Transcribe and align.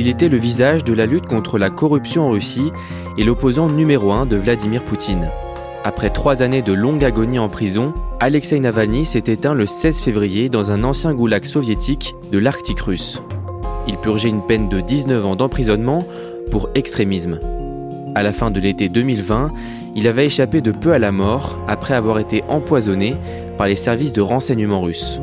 Il 0.00 0.08
était 0.08 0.30
le 0.30 0.38
visage 0.38 0.82
de 0.82 0.94
la 0.94 1.04
lutte 1.04 1.26
contre 1.26 1.58
la 1.58 1.68
corruption 1.68 2.22
en 2.22 2.30
Russie 2.30 2.72
et 3.18 3.22
l'opposant 3.22 3.68
numéro 3.68 4.12
un 4.12 4.24
de 4.24 4.34
Vladimir 4.34 4.82
Poutine. 4.82 5.28
Après 5.84 6.08
trois 6.08 6.40
années 6.42 6.62
de 6.62 6.72
longue 6.72 7.04
agonie 7.04 7.38
en 7.38 7.50
prison, 7.50 7.92
Alexei 8.18 8.58
Navalny 8.60 9.04
s'est 9.04 9.24
éteint 9.26 9.52
le 9.52 9.66
16 9.66 10.00
février 10.00 10.48
dans 10.48 10.72
un 10.72 10.84
ancien 10.84 11.12
goulag 11.12 11.44
soviétique 11.44 12.14
de 12.32 12.38
l'Arctique 12.38 12.80
russe. 12.80 13.22
Il 13.86 13.98
purgeait 13.98 14.30
une 14.30 14.40
peine 14.40 14.70
de 14.70 14.80
19 14.80 15.26
ans 15.26 15.36
d'emprisonnement 15.36 16.06
pour 16.50 16.70
extrémisme. 16.74 17.38
À 18.14 18.22
la 18.22 18.32
fin 18.32 18.50
de 18.50 18.58
l'été 18.58 18.88
2020, 18.88 19.52
il 19.96 20.08
avait 20.08 20.24
échappé 20.24 20.62
de 20.62 20.72
peu 20.72 20.94
à 20.94 20.98
la 20.98 21.12
mort 21.12 21.58
après 21.68 21.92
avoir 21.92 22.18
été 22.18 22.42
empoisonné 22.48 23.16
par 23.58 23.66
les 23.66 23.76
services 23.76 24.14
de 24.14 24.22
renseignement 24.22 24.80
russes. 24.80 25.20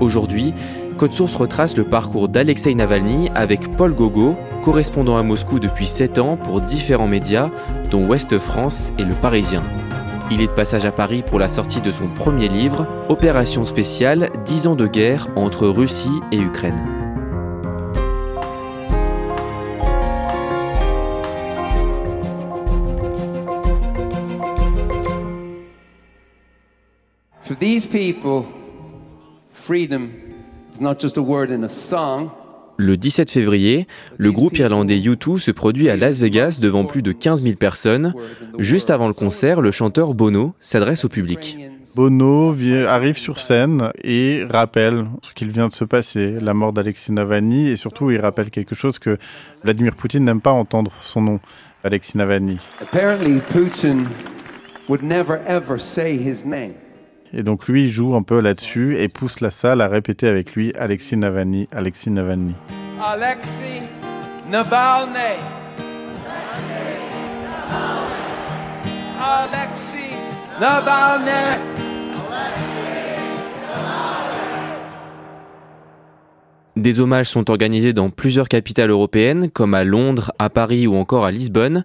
Aujourd'hui, 0.00 0.54
Code 1.00 1.14
Source 1.14 1.34
retrace 1.34 1.78
le 1.78 1.84
parcours 1.84 2.28
d'Alexei 2.28 2.74
Navalny 2.74 3.30
avec 3.34 3.74
Paul 3.74 3.94
Gogo, 3.94 4.36
correspondant 4.62 5.16
à 5.16 5.22
Moscou 5.22 5.58
depuis 5.58 5.86
7 5.86 6.18
ans 6.18 6.36
pour 6.36 6.60
différents 6.60 7.06
médias, 7.06 7.48
dont 7.90 8.06
Ouest 8.06 8.38
France 8.38 8.92
et 8.98 9.04
Le 9.04 9.14
Parisien. 9.14 9.62
Il 10.30 10.42
est 10.42 10.48
de 10.48 10.52
passage 10.52 10.84
à 10.84 10.92
Paris 10.92 11.22
pour 11.26 11.38
la 11.38 11.48
sortie 11.48 11.80
de 11.80 11.90
son 11.90 12.06
premier 12.08 12.48
livre, 12.48 12.86
Opération 13.08 13.64
spéciale 13.64 14.28
10 14.44 14.66
ans 14.66 14.76
de 14.76 14.86
guerre 14.86 15.28
entre 15.36 15.68
Russie 15.68 16.10
et 16.32 16.38
Ukraine. 16.38 16.84
Le 32.78 32.96
17 32.96 33.30
février, 33.30 33.86
le 34.16 34.32
groupe 34.32 34.56
irlandais 34.56 34.98
U2 34.98 35.36
se 35.36 35.50
produit 35.50 35.90
à 35.90 35.96
Las 35.96 36.20
Vegas 36.20 36.58
devant 36.62 36.86
plus 36.86 37.02
de 37.02 37.12
15 37.12 37.42
000 37.42 37.56
personnes. 37.56 38.14
Juste 38.58 38.88
avant 38.88 39.06
le 39.06 39.12
concert, 39.12 39.60
le 39.60 39.70
chanteur 39.70 40.14
Bono 40.14 40.54
s'adresse 40.58 41.04
au 41.04 41.10
public. 41.10 41.58
Bono 41.94 42.54
arrive 42.88 43.18
sur 43.18 43.38
scène 43.38 43.90
et 44.02 44.44
rappelle 44.48 45.04
ce 45.22 45.34
qu'il 45.34 45.50
vient 45.50 45.68
de 45.68 45.72
se 45.72 45.84
passer, 45.84 46.36
la 46.40 46.54
mort 46.54 46.72
d'Alexei 46.72 47.12
Navalny, 47.12 47.68
et 47.68 47.76
surtout 47.76 48.10
il 48.10 48.18
rappelle 48.18 48.48
quelque 48.48 48.74
chose 48.74 48.98
que 48.98 49.18
Vladimir 49.62 49.94
Poutine 49.94 50.24
n'aime 50.24 50.40
pas 50.40 50.52
entendre 50.52 50.92
son 51.00 51.20
nom, 51.20 51.40
Alexei 51.84 52.16
Navalny. 52.16 52.56
Apparently, 52.80 53.40
Putin 53.52 54.04
would 54.88 55.02
never 55.02 55.40
ever 55.46 55.78
say 55.78 56.16
his 56.16 56.46
name. 56.46 56.72
Et 57.32 57.42
donc 57.42 57.68
lui 57.68 57.84
il 57.84 57.90
joue 57.90 58.14
un 58.16 58.22
peu 58.22 58.40
là-dessus 58.40 58.98
et 58.98 59.08
pousse 59.08 59.40
la 59.40 59.50
salle 59.50 59.80
à 59.80 59.88
répéter 59.88 60.26
avec 60.26 60.54
lui 60.54 60.72
Alexis 60.74 61.16
Navalny, 61.16 61.68
Alexis 61.70 62.10
Navalny. 62.10 62.54
Alexei 63.00 63.82
Navalny. 64.50 65.18
Alexei 69.20 70.16
Navalny. 70.60 71.60
Des 76.76 76.98
hommages 76.98 77.28
sont 77.28 77.50
organisés 77.50 77.92
dans 77.92 78.10
plusieurs 78.10 78.48
capitales 78.48 78.90
européennes, 78.90 79.50
comme 79.50 79.74
à 79.74 79.84
Londres, 79.84 80.32
à 80.38 80.48
Paris 80.48 80.86
ou 80.86 80.94
encore 80.96 81.26
à 81.26 81.30
Lisbonne. 81.30 81.84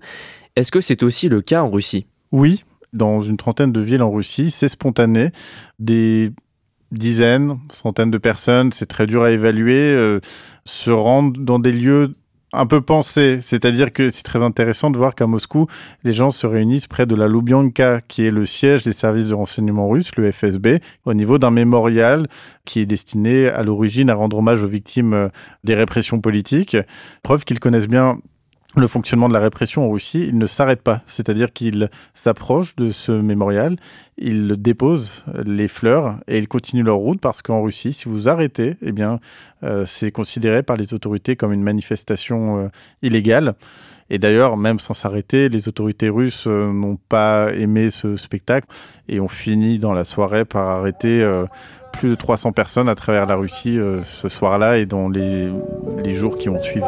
Est-ce 0.56 0.72
que 0.72 0.79
c'est 0.79 1.03
aussi 1.03 1.27
le 1.27 1.41
cas 1.41 1.63
en 1.63 1.69
Russie? 1.69 2.07
Oui, 2.31 2.63
dans 2.95 3.22
une 3.22 3.38
trentaine 3.38 3.72
de 3.72 3.81
villes 3.81 4.01
en 4.01 4.11
Russie. 4.11 4.50
C'est 4.50 4.67
spontané. 4.67 5.31
Des 5.79 6.31
dizaines, 6.91 7.59
centaines 7.72 8.11
de 8.11 8.17
personnes, 8.17 8.72
c'est 8.72 8.85
très 8.85 9.06
dur 9.06 9.23
à 9.23 9.31
évaluer, 9.31 9.73
euh, 9.75 10.19
se 10.66 10.91
rendent 10.91 11.38
dans 11.38 11.59
des 11.59 11.72
lieux 11.72 12.16
un 12.53 12.66
peu 12.66 12.81
pensés. 12.81 13.39
C'est-à-dire 13.41 13.91
que 13.91 14.09
c'est 14.09 14.23
très 14.23 14.41
intéressant 14.41 14.89
de 14.89 14.97
voir 14.97 15.13
qu'à 15.13 15.28
Moscou, 15.28 15.67
les 16.03 16.13
gens 16.13 16.31
se 16.31 16.47
réunissent 16.47 16.88
près 16.88 17.06
de 17.06 17.16
la 17.16 17.28
Lubyanka, 17.28 18.01
qui 18.07 18.25
est 18.25 18.31
le 18.31 18.45
siège 18.45 18.83
des 18.83 18.94
services 18.94 19.29
de 19.29 19.33
renseignement 19.33 19.89
russes, 19.89 20.16
le 20.16 20.31
FSB, 20.31 20.79
au 21.06 21.13
niveau 21.13 21.38
d'un 21.38 21.51
mémorial 21.51 22.27
qui 22.63 22.79
est 22.79 22.85
destiné 22.85 23.47
à 23.47 23.63
l'origine 23.63 24.09
à 24.09 24.16
rendre 24.16 24.38
hommage 24.38 24.63
aux 24.63 24.67
victimes 24.67 25.13
euh, 25.13 25.27
des 25.63 25.75
répressions 25.75 26.19
politiques. 26.19 26.77
Preuve 27.23 27.44
qu'ils 27.44 27.59
connaissent 27.59 27.89
bien 27.89 28.17
le 28.75 28.88
fonctionnement 28.88 29.30
de 29.30 29.34
la 29.34 29.40
répression 29.40 29.86
en 29.86 29.91
Russie, 29.91 30.25
il 30.28 30.38
ne 30.38 30.46
s'arrête 30.46 30.81
pas. 30.81 31.02
C'est-à-dire 31.06 31.53
qu'il 31.53 31.90
s'approche 32.13 32.75
de 32.75 32.90
ce 32.90 33.12
mémorial, 33.12 33.78
il 34.18 34.56
dépose 34.58 35.24
les 35.46 35.68
fleurs 35.68 36.19
et 36.28 36.38
il 36.38 36.47
continue 36.47 36.84
leur 36.84 36.97
route 36.97 37.22
parce 37.22 37.41
qu'en 37.41 37.62
Russie, 37.62 37.94
si 37.94 38.09
vous 38.09 38.28
arrêtez, 38.28 38.75
eh 38.81 38.91
bien, 38.91 39.19
euh, 39.63 39.86
c'est 39.88 40.12
considéré 40.12 40.63
par 40.63 40.78
les 40.78 40.94
autorités 40.94 41.36
comme 41.36 41.53
une 41.53 41.63
manifestation 41.63 42.58
euh, 42.58 42.68
illégale. 43.02 43.53
Et 44.09 44.19
d'ailleurs, 44.19 44.56
même 44.58 44.80
sans 44.80 44.94
s'arrêter, 44.94 45.50
les 45.50 45.68
autorités 45.68 46.09
russes 46.09 46.46
euh, 46.47 46.72
n'ont 46.72 47.00
pas 47.09 47.53
aimé 47.53 47.90
ce 47.90 48.18
spectacle 48.18 48.68
et 49.07 49.19
ont 49.19 49.28
fini 49.28 49.80
dans 49.80 49.94
la 49.94 50.03
soirée 50.03 50.46
par 50.46 50.68
arrêter 50.68 51.25
plus 51.94 52.09
de 52.09 52.16
300 52.16 52.52
personnes 52.52 52.90
à 52.90 52.96
travers 52.96 53.25
la 53.25 53.36
Russie 53.36 53.80
ce 54.03 54.30
soir-là 54.30 54.78
et 54.78 54.86
dans 54.86 55.09
les 55.09 55.50
jours 56.13 56.38
qui 56.38 56.50
ont 56.50 56.62
suivi. 56.62 56.84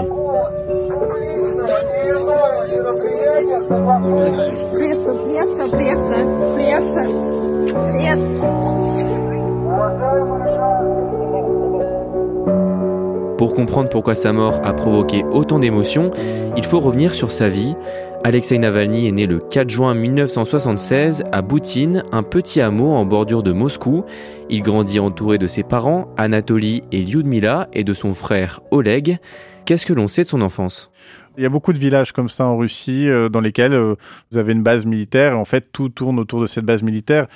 Pour 13.38 13.54
comprendre 13.54 13.90
pourquoi 13.90 14.16
sa 14.16 14.34
mort 14.34 14.60
a 14.64 14.74
provoqué 14.74 15.24
autant 15.32 15.60
d'émotions, 15.60 16.12
il 16.56 16.66
faut 16.66 16.80
revenir 16.80 17.14
sur 17.14 17.32
sa 17.32 17.48
vie. 17.48 17.76
Alexei 18.24 18.58
Navalny 18.58 19.08
est 19.08 19.12
né 19.12 19.28
le 19.28 19.40
4 19.40 19.70
juin 19.70 19.94
1976 19.94 21.24
à 21.32 21.42
Boutine, 21.42 22.04
un 22.12 22.24
petit 22.24 22.62
hameau 22.62 22.94
en 22.94 23.06
bordure 23.06 23.44
de 23.44 23.52
Moscou. 23.52 24.04
Il 24.50 24.64
grandit 24.64 25.00
entouré 25.00 25.38
de 25.38 25.48
ses 25.48 25.64
parents, 25.64 26.08
Anatoly 26.18 26.84
et 26.92 27.04
Lyudmila, 27.04 27.70
et 27.74 27.84
de 27.84 27.94
son 27.94 28.14
frère 28.14 28.60
Oleg. 28.72 29.20
Qu'est-ce 29.66 29.86
que 29.86 29.94
l'on 29.94 30.08
sait 30.08 30.24
de 30.24 30.28
son 30.28 30.42
enfance? 30.42 30.92
Il 31.38 31.44
y 31.44 31.46
a 31.46 31.50
beaucoup 31.50 31.72
de 31.72 31.78
villages 31.78 32.12
comme 32.12 32.30
ça 32.30 32.46
en 32.46 32.58
Russie 32.58 33.08
euh, 33.08 33.30
dans 33.30 33.42
lesquels 33.42 33.74
euh, 33.74 33.96
vous 34.32 34.38
avez 34.40 34.54
une 34.54 34.64
base 34.64 34.86
militaire 34.86 35.34
et 35.34 35.36
en 35.36 35.46
fait 35.46 35.72
tout 35.72 35.90
tourne 35.90 36.20
autour 36.20 36.42
de 36.42 36.48
cette 36.48 36.66
base 36.66 36.84
militaire. 36.84 37.28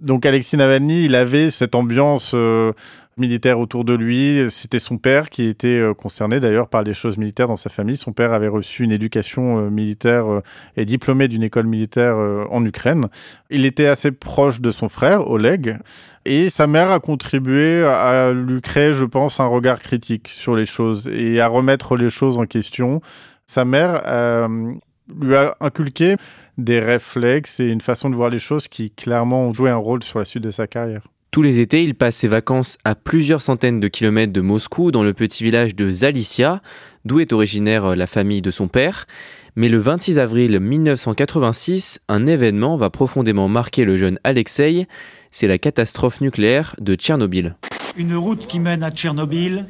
Donc 0.00 0.26
Alexis 0.26 0.56
Navalny, 0.56 1.04
il 1.04 1.14
avait 1.14 1.50
cette 1.50 1.74
ambiance 1.74 2.32
euh, 2.34 2.72
militaires 3.16 3.58
autour 3.58 3.84
de 3.84 3.94
lui. 3.94 4.46
C'était 4.50 4.78
son 4.78 4.98
père 4.98 5.30
qui 5.30 5.44
était 5.44 5.78
euh, 5.78 5.94
concerné 5.94 6.40
d'ailleurs 6.40 6.68
par 6.68 6.82
les 6.82 6.94
choses 6.94 7.18
militaires 7.18 7.48
dans 7.48 7.56
sa 7.56 7.70
famille. 7.70 7.96
Son 7.96 8.12
père 8.12 8.32
avait 8.32 8.48
reçu 8.48 8.84
une 8.84 8.92
éducation 8.92 9.58
euh, 9.58 9.70
militaire 9.70 10.30
euh, 10.30 10.40
et 10.76 10.84
diplômé 10.84 11.28
d'une 11.28 11.42
école 11.42 11.66
militaire 11.66 12.16
en 12.50 12.64
Ukraine. 12.64 13.06
Il 13.50 13.66
était 13.66 13.86
assez 13.86 14.12
proche 14.12 14.60
de 14.60 14.70
son 14.70 14.88
frère, 14.88 15.30
Oleg, 15.30 15.78
et 16.24 16.50
sa 16.50 16.66
mère 16.66 16.90
a 16.90 17.00
contribué 17.00 17.84
à 17.84 18.32
lui 18.32 18.60
créer, 18.60 18.92
je 18.92 19.04
pense, 19.04 19.40
un 19.40 19.46
regard 19.46 19.80
critique 19.80 20.28
sur 20.28 20.56
les 20.56 20.64
choses 20.64 21.08
et 21.08 21.40
à 21.40 21.48
remettre 21.48 21.96
les 21.96 22.10
choses 22.10 22.38
en 22.38 22.46
question. 22.46 23.00
Sa 23.46 23.64
mère 23.64 24.02
lui 25.20 25.34
a 25.34 25.56
inculqué 25.60 26.16
des 26.58 26.80
réflexes 26.80 27.60
et 27.60 27.68
une 27.68 27.80
façon 27.80 28.10
de 28.10 28.14
voir 28.14 28.30
les 28.30 28.38
choses 28.38 28.68
qui 28.68 28.90
clairement 28.90 29.46
ont 29.46 29.52
joué 29.54 29.70
un 29.70 29.76
rôle 29.76 30.02
sur 30.02 30.18
la 30.18 30.24
suite 30.24 30.44
de 30.44 30.50
sa 30.50 30.66
carrière. 30.66 31.02
Tous 31.32 31.40
les 31.40 31.60
étés, 31.60 31.82
il 31.82 31.94
passe 31.94 32.16
ses 32.16 32.28
vacances 32.28 32.76
à 32.84 32.94
plusieurs 32.94 33.40
centaines 33.40 33.80
de 33.80 33.88
kilomètres 33.88 34.34
de 34.34 34.42
Moscou, 34.42 34.90
dans 34.90 35.02
le 35.02 35.14
petit 35.14 35.42
village 35.42 35.74
de 35.74 35.90
Zalicia, 35.90 36.60
d'où 37.06 37.20
est 37.20 37.32
originaire 37.32 37.86
euh, 37.86 37.94
la 37.94 38.06
famille 38.06 38.42
de 38.42 38.50
son 38.50 38.68
père. 38.68 39.06
Mais 39.56 39.70
le 39.70 39.78
26 39.78 40.18
avril 40.18 40.60
1986, 40.60 42.00
un 42.08 42.26
événement 42.26 42.76
va 42.76 42.90
profondément 42.90 43.48
marquer 43.48 43.86
le 43.86 43.96
jeune 43.96 44.18
Alexei, 44.24 44.86
c'est 45.30 45.46
la 45.46 45.56
catastrophe 45.56 46.20
nucléaire 46.20 46.76
de 46.78 46.96
Tchernobyl. 46.96 47.56
Une 47.96 48.14
route 48.14 48.46
qui 48.46 48.60
mène 48.60 48.82
à 48.82 48.90
Tchernobyl, 48.90 49.64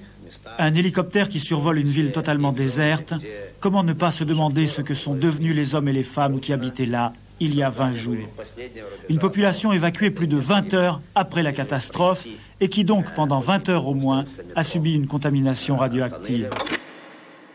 un 0.58 0.74
hélicoptère 0.74 1.28
qui 1.28 1.38
survole 1.38 1.78
une 1.78 1.86
ville 1.86 2.10
totalement 2.10 2.50
déserte, 2.50 3.14
comment 3.60 3.84
ne 3.84 3.92
pas 3.92 4.10
se 4.10 4.24
demander 4.24 4.66
ce 4.66 4.82
que 4.82 4.94
sont 4.94 5.14
devenus 5.14 5.54
les 5.54 5.76
hommes 5.76 5.86
et 5.86 5.92
les 5.92 6.02
femmes 6.02 6.40
qui 6.40 6.52
habitaient 6.52 6.86
là? 6.86 7.12
Il 7.42 7.56
y 7.56 7.62
a 7.62 7.70
20 7.70 7.92
jours. 7.92 8.14
Une 9.08 9.18
population 9.18 9.72
évacuée 9.72 10.10
plus 10.10 10.28
de 10.28 10.36
20 10.36 10.74
heures 10.74 11.00
après 11.16 11.42
la 11.42 11.52
catastrophe 11.52 12.26
et 12.60 12.68
qui 12.68 12.84
donc, 12.84 13.12
pendant 13.14 13.40
20 13.40 13.68
heures 13.68 13.88
au 13.88 13.94
moins, 13.94 14.24
a 14.54 14.62
subi 14.62 14.94
une 14.94 15.08
contamination 15.08 15.76
radioactive. 15.76 16.50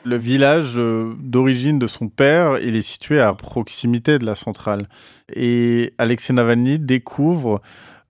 Le 0.03 0.17
village 0.17 0.73
euh, 0.77 1.13
d'origine 1.19 1.79
de 1.79 1.87
son 1.87 2.09
père, 2.09 2.59
il 2.59 2.75
est 2.75 2.81
situé 2.81 3.21
à 3.21 3.33
proximité 3.33 4.19
de 4.19 4.25
la 4.25 4.35
centrale. 4.35 4.87
Et 5.33 5.93
Alexei 5.97 6.33
Navalny 6.33 6.79
découvre 6.79 7.61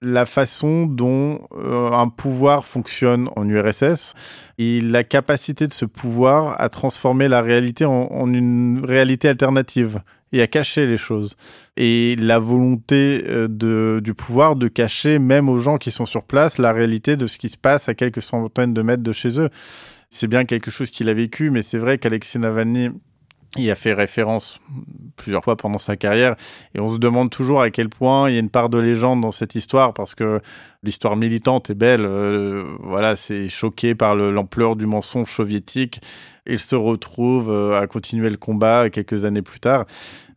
la 0.02 0.26
façon 0.26 0.86
dont 0.86 1.42
euh, 1.58 1.92
un 1.92 2.08
pouvoir 2.08 2.66
fonctionne 2.66 3.30
en 3.36 3.48
URSS 3.48 4.14
et 4.58 4.82
la 4.82 5.04
capacité 5.04 5.66
de 5.68 5.74
ce 5.74 5.86
pouvoir 5.86 6.60
à 6.60 6.70
transformer 6.70 7.28
la 7.28 7.42
réalité 7.42 7.86
en 7.86 8.32
une 8.32 8.84
réalité 8.84 9.28
alternative 9.28 10.00
et 10.32 10.42
à 10.42 10.48
cacher 10.48 10.86
les 10.86 10.98
choses. 10.98 11.36
Et 11.78 12.16
la 12.18 12.40
volonté 12.40 13.24
euh, 13.28 13.48
de, 13.48 14.02
du 14.04 14.14
pouvoir 14.14 14.56
de 14.56 14.68
cacher, 14.68 15.20
même 15.20 15.50
aux 15.50 15.60
gens 15.60 15.78
qui 15.78 15.92
sont 15.92 16.06
sur 16.06 16.24
place, 16.24 16.58
la 16.58 16.74
réalité 16.74 17.16
de 17.16 17.28
ce 17.28 17.38
qui 17.38 17.50
se 17.50 17.58
passe 17.58 17.90
à 17.90 17.94
quelques 17.94 18.22
centaines 18.22 18.74
de 18.74 18.82
mètres 18.82 19.04
de 19.04 19.14
chez 19.14 19.40
eux. 19.40 19.50
C'est 20.10 20.28
bien 20.28 20.46
quelque 20.46 20.72
chose 20.72 20.92
qu'il 20.92 21.10
a 21.10 21.14
vécu, 21.14 21.50
mais 21.50 21.62
c'est 21.62 21.78
vrai 21.78 21.98
qu'Alexei 21.98 22.40
Navalny 22.40 22.90
y 23.58 23.72
a 23.72 23.76
fait 23.76 23.94
référence 23.94 24.60
plusieurs 25.16 25.44
fois 25.44 25.56
pendant 25.56 25.78
sa 25.78 25.96
carrière 25.96 26.36
et 26.76 26.80
on 26.80 26.90
se 26.90 26.98
demande 26.98 27.30
toujours 27.30 27.62
à 27.62 27.72
quel 27.72 27.90
point 27.90 28.30
il 28.30 28.34
y 28.34 28.38
a 28.38 28.40
une 28.40 28.50
part 28.50 28.70
de 28.70 28.78
légende 28.78 29.22
dans 29.22 29.32
cette 29.32 29.56
histoire 29.56 29.94
parce 29.94 30.14
que 30.14 30.42
l'histoire 30.84 31.16
militante 31.16 31.70
est 31.70 31.76
belle. 31.76 32.06
Euh, 32.06 32.64
voilà, 32.82 33.16
c'est 33.16 33.48
choqué 33.48 33.96
par 33.96 34.16
l'ampleur 34.16 34.76
du 34.76 34.86
mensonge 34.86 35.32
soviétique 35.32 36.02
il 36.48 36.60
se 36.60 36.76
retrouve 36.76 37.52
euh, 37.52 37.80
à 37.80 37.88
continuer 37.88 38.30
le 38.30 38.38
combat 38.38 38.90
quelques 38.90 39.26
années 39.26 39.42
plus 39.42 39.60
tard. 39.60 39.86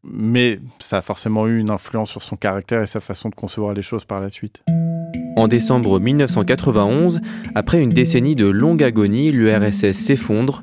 Mais 0.02 0.60
ça 0.78 0.98
a 0.98 1.02
forcément 1.02 1.46
eu 1.46 1.58
une 1.58 1.70
influence 1.70 2.10
sur 2.10 2.22
son 2.22 2.36
caractère 2.36 2.82
et 2.82 2.86
sa 2.86 3.00
façon 3.00 3.28
de 3.28 3.34
concevoir 3.34 3.74
les 3.74 3.82
choses 3.82 4.04
par 4.04 4.20
la 4.20 4.30
suite. 4.30 4.62
En 5.36 5.46
décembre 5.46 6.00
1991, 6.00 7.20
après 7.54 7.80
une 7.80 7.90
décennie 7.90 8.34
de 8.34 8.46
longue 8.46 8.82
agonie, 8.82 9.30
l'URSS 9.30 9.92
s'effondre 9.92 10.62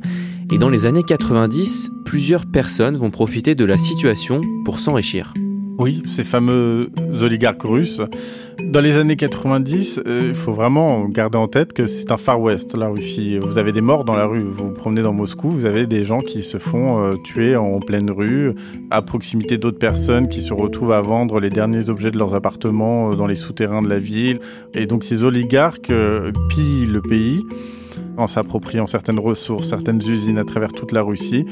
et 0.49 0.57
dans 0.57 0.69
les 0.69 0.85
années 0.85 1.03
90, 1.03 1.91
plusieurs 2.05 2.45
personnes 2.45 2.95
vont 2.95 3.11
profiter 3.11 3.53
de 3.53 3.65
la 3.65 3.77
situation 3.77 4.41
pour 4.63 4.79
s'enrichir. 4.79 5.33
Oui, 5.77 6.01
ces 6.07 6.23
fameux 6.23 6.89
oligarques 7.21 7.63
russes. 7.63 8.01
Dans 8.63 8.79
les 8.79 8.95
années 8.95 9.15
90, 9.15 10.01
euh, 10.07 10.25
il 10.29 10.35
faut 10.35 10.51
vraiment 10.51 11.05
garder 11.05 11.37
en 11.37 11.47
tête 11.47 11.73
que 11.73 11.85
c'est 11.85 12.11
un 12.11 12.17
Far 12.17 12.41
West, 12.41 12.75
la 12.75 12.87
Russie. 12.87 13.37
Vous 13.37 13.59
avez 13.59 13.71
des 13.73 13.81
morts 13.81 14.03
dans 14.03 14.15
la 14.15 14.25
rue. 14.25 14.41
Vous 14.41 14.69
vous 14.69 14.73
promenez 14.73 15.03
dans 15.03 15.13
Moscou, 15.13 15.51
vous 15.51 15.65
avez 15.65 15.85
des 15.85 16.03
gens 16.03 16.21
qui 16.21 16.41
se 16.41 16.57
font 16.57 17.03
euh, 17.03 17.13
tuer 17.23 17.55
en 17.55 17.79
pleine 17.79 18.09
rue, 18.09 18.55
à 18.89 19.03
proximité 19.03 19.57
d'autres 19.57 19.77
personnes 19.77 20.29
qui 20.29 20.41
se 20.41 20.53
retrouvent 20.53 20.93
à 20.93 21.01
vendre 21.01 21.39
les 21.39 21.51
derniers 21.51 21.91
objets 21.91 22.09
de 22.09 22.17
leurs 22.17 22.33
appartements 22.33 23.11
euh, 23.11 23.15
dans 23.15 23.27
les 23.27 23.35
souterrains 23.35 23.83
de 23.83 23.89
la 23.89 23.99
ville. 23.99 24.39
Et 24.73 24.87
donc 24.87 25.03
ces 25.03 25.23
oligarques 25.23 25.91
pillent 26.49 26.87
le 26.87 27.01
pays 27.01 27.43
en 28.17 28.27
s'appropriant 28.27 28.87
certaines 28.87 29.19
ressources, 29.19 29.69
certaines 29.69 30.01
usines 30.01 30.37
à 30.37 30.43
travers 30.43 30.73
toute 30.73 30.91
la 30.91 31.01
Russie. 31.01 31.45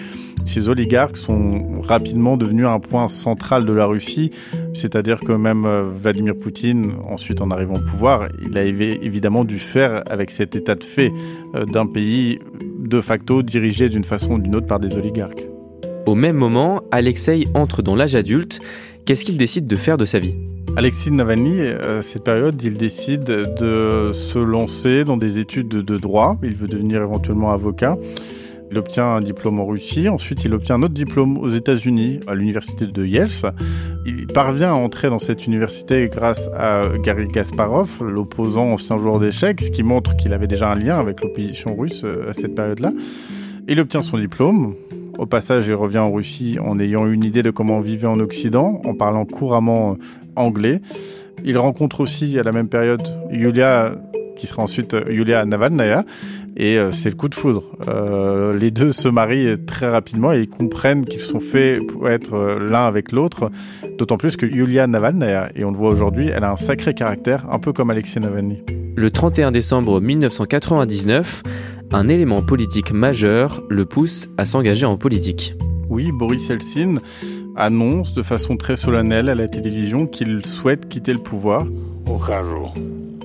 Ces 0.46 0.70
oligarques 0.70 1.18
sont 1.18 1.80
rapidement 1.82 2.38
devenus 2.38 2.66
un 2.66 2.80
point 2.80 3.08
central 3.08 3.66
de 3.66 3.74
la 3.74 3.86
Russie, 3.86 4.32
c'est-à-dire 4.74 5.20
que 5.22 5.32
même 5.32 5.66
euh, 5.66 5.84
Vladimir 5.84 6.36
Poutine, 6.36 6.94
ensuite 7.08 7.42
en 7.42 7.52
arrivant 7.52 7.76
au 7.76 7.82
pouvoir, 7.82 8.28
il 8.42 8.58
a 8.58 8.64
évidemment 8.64 9.44
dû 9.44 9.60
faire 9.60 10.04
avec 10.08 10.30
cet 10.30 10.56
état 10.56 10.76
de 10.76 10.84
fait 10.84 11.12
euh, 11.56 11.66
d'un 11.66 11.86
pays 11.86 12.40
de 12.80 13.02
facto 13.02 13.42
dirigé 13.42 13.90
d'une 13.90 14.04
façon 14.04 14.34
ou 14.34 14.40
d'une 14.40 14.56
autre 14.56 14.68
par 14.68 14.80
des 14.80 14.98
oligarques. 14.98 15.46
Au 16.06 16.14
même 16.14 16.36
moment, 16.36 16.84
Alexei 16.92 17.48
entre 17.56 17.82
dans 17.82 17.96
l'âge 17.96 18.16
adulte. 18.16 18.60
Qu'est-ce 19.06 19.26
qu'il 19.26 19.38
décide 19.38 19.68
de 19.68 19.76
faire 19.76 19.98
de 19.98 20.06
sa 20.06 20.20
vie? 20.20 20.36
Alexis 20.78 21.10
Navalny, 21.12 21.62
à 21.62 22.02
cette 22.02 22.26
période, 22.26 22.62
il 22.62 22.78
décide 22.78 23.24
de 23.24 24.12
se 24.14 24.38
lancer 24.38 25.06
dans 25.06 25.16
des 25.16 25.40
études 25.40 25.70
de 25.70 25.98
droit. 25.98 26.38
Il 26.44 26.54
veut 26.54 26.68
devenir 26.68 27.02
éventuellement 27.02 27.52
avocat. 27.52 27.98
Il 28.72 28.78
obtient 28.78 29.06
un 29.06 29.22
diplôme 29.22 29.60
en 29.60 29.66
Russie, 29.66 30.10
ensuite 30.10 30.44
il 30.44 30.54
obtient 30.54 30.76
un 30.76 30.84
autre 30.84 30.94
diplôme 30.94 31.38
aux 31.38 31.48
États-Unis, 31.48 32.20
à 32.28 32.36
l'université 32.36 32.88
de 32.88 33.06
Yale. 33.06 33.30
Il 34.06 34.28
parvient 34.28 34.72
à 34.72 34.74
entrer 34.74 35.10
dans 35.10 35.20
cette 35.20 35.48
université 35.48 36.10
grâce 36.10 36.50
à 36.54 36.90
Gary 37.02 37.30
Kasparov, 37.30 38.04
l'opposant 38.04 38.74
ancien 38.74 38.98
joueur 38.98 39.20
d'échecs, 39.20 39.62
ce 39.62 39.72
qui 39.72 39.84
montre 39.84 40.18
qu'il 40.18 40.34
avait 40.34 40.48
déjà 40.48 40.72
un 40.72 40.76
lien 40.76 41.00
avec 41.00 41.22
l'opposition 41.22 41.74
russe 41.76 42.02
euh, 42.04 42.30
à 42.30 42.34
cette 42.34 42.54
période-là. 42.54 42.92
Il 43.70 43.80
obtient 43.80 44.02
son 44.02 44.18
diplôme. 44.18 44.76
Au 45.18 45.26
passage, 45.26 45.68
il 45.68 45.76
revient 45.76 46.00
en 46.00 46.12
Russie 46.12 46.58
en 46.62 46.78
ayant 46.80 47.08
une 47.08 47.24
idée 47.24 47.42
de 47.42 47.50
comment 47.50 47.78
on 47.78 47.82
vivait 47.82 48.08
en 48.08 48.20
Occident, 48.20 48.82
en 48.84 48.94
parlant 48.94 49.26
couramment 49.26 49.94
euh, 49.94 49.96
anglais. 50.36 50.82
Il 51.46 51.58
rencontre 51.58 52.02
aussi 52.02 52.38
à 52.38 52.44
la 52.44 52.52
même 52.52 52.68
période 52.68 53.02
Yulia, 53.32 53.96
qui 54.36 54.46
sera 54.46 54.64
ensuite 54.64 54.94
euh, 54.94 55.06
Yulia 55.10 55.46
Navalnaya, 55.46 56.04
et 56.58 56.78
euh, 56.78 56.92
c'est 56.92 57.10
le 57.10 57.16
coup 57.16 57.30
de 57.30 57.36
foudre. 57.36 57.64
les 58.60 58.72
deux 58.72 58.92
se 58.92 59.08
marient 59.08 59.58
très 59.66 59.90
rapidement 59.90 60.34
et 60.34 60.42
ils 60.42 60.50
comprennent 60.50 61.06
qu'ils 61.06 61.22
sont 61.22 61.40
faits 61.40 61.86
pour 61.88 62.10
être 62.10 62.58
l'un 62.60 62.86
avec 62.86 63.14
l'autre, 63.14 63.52
d'autant 63.98 64.18
plus 64.18 64.36
que 64.36 64.46
Yulia 64.46 64.86
Navalnaya, 64.88 65.50
et 65.56 65.64
on 65.64 65.72
le 65.72 65.78
voit 65.78 65.90
aujourd'hui, 65.90 66.30
elle 66.34 66.44
a 66.44 66.52
un 66.52 66.58
sacré 66.58 66.94
caractère, 66.94 67.46
un 67.50 67.60
peu 67.60 67.72
comme 67.72 67.90
Alexei 67.90 68.20
Navalny. 68.20 68.62
Le 68.98 69.12
31 69.12 69.52
décembre 69.52 70.00
1999, 70.00 71.44
un 71.92 72.08
élément 72.08 72.42
politique 72.42 72.92
majeur 72.92 73.62
le 73.70 73.86
pousse 73.86 74.28
à 74.38 74.46
s'engager 74.46 74.86
en 74.86 74.98
politique. 74.98 75.56
Oui, 75.90 76.12
Boris 76.12 76.50
Eltsine 76.50 77.00
annonce 77.56 78.14
de 78.14 78.24
façon 78.24 78.58
très 78.58 78.76
solennelle 78.76 79.30
à 79.30 79.36
la 79.36 79.48
télévision 79.48 80.08
qu'il 80.08 80.46
souhaite 80.46 80.90
quitter 80.90 81.14
le 81.14 81.20
pouvoir. 81.20 81.66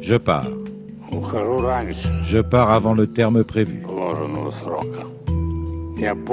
Je 0.03 0.17
pars. 0.17 0.47
Je 2.29 2.41
pars 2.41 2.71
avant 2.71 2.95
le 2.95 3.07
terme 3.07 3.45
prévu. 3.45 3.83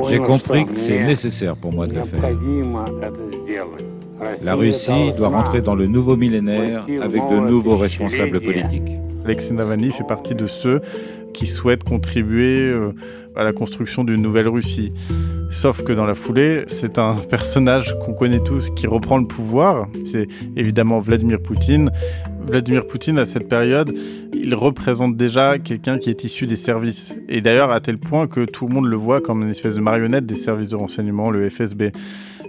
J'ai 0.10 0.20
compris 0.20 0.66
que 0.66 0.80
c'est 0.80 1.04
nécessaire 1.04 1.56
pour 1.56 1.74
moi 1.74 1.88
de 1.88 1.96
le 1.96 2.04
faire. 2.06 2.30
La 4.42 4.56
Russie 4.56 5.12
doit 5.18 5.30
rentrer 5.30 5.62
dans 5.62 5.76
le 5.76 5.88
nouveau 5.88 6.16
millénaire 6.16 6.86
avec 7.02 7.22
de 7.22 7.50
nouveaux 7.50 7.78
responsables 7.78 8.40
politiques. 8.42 9.07
Alexei 9.28 9.54
Navalny 9.54 9.92
fait 9.92 10.06
partie 10.06 10.36
de 10.36 10.48
ceux 10.48 10.80
qui 11.34 11.48
souhaitent 11.48 11.84
contribuer 11.84 12.62
euh, 12.62 12.94
à 13.36 13.44
la 13.44 13.52
construction 13.52 14.06
d'une 14.06 14.22
nouvelle 14.22 14.48
Russie. 14.48 14.94
Sauf 15.50 15.84
que 15.84 15.92
dans 15.92 16.06
la 16.06 16.16
foulée, 16.16 16.64
c'est 16.68 16.98
un 16.98 17.16
personnage 17.30 17.94
qu'on 18.00 18.14
connaît 18.14 18.40
tous 18.40 18.70
qui 18.70 18.88
reprend 18.88 19.18
le 19.18 19.28
pouvoir. 19.28 19.90
C'est 20.06 20.30
évidemment 20.56 21.02
Vladimir 21.02 21.42
Poutine. 21.42 21.92
Vladimir 22.48 22.88
Poutine, 22.88 23.20
à 23.20 23.26
cette 23.26 23.50
période, 23.50 23.94
il 24.34 24.56
représente 24.56 25.18
déjà 25.18 25.60
quelqu'un 25.60 25.98
qui 25.98 26.10
est 26.10 26.24
issu 26.24 26.46
des 26.46 26.56
services. 26.56 27.18
Et 27.28 27.42
d'ailleurs, 27.42 27.72
à 27.72 27.82
tel 27.82 27.98
point 27.98 28.28
que 28.28 28.46
tout 28.46 28.66
le 28.66 28.74
monde 28.74 28.88
le 28.88 28.96
voit 28.96 29.20
comme 29.20 29.42
une 29.42 29.50
espèce 29.50 29.76
de 29.76 29.82
marionnette 29.82 30.26
des 30.26 30.36
services 30.36 30.70
de 30.70 30.78
renseignement, 30.78 31.32
le 31.32 31.50
FSB. 31.50 31.92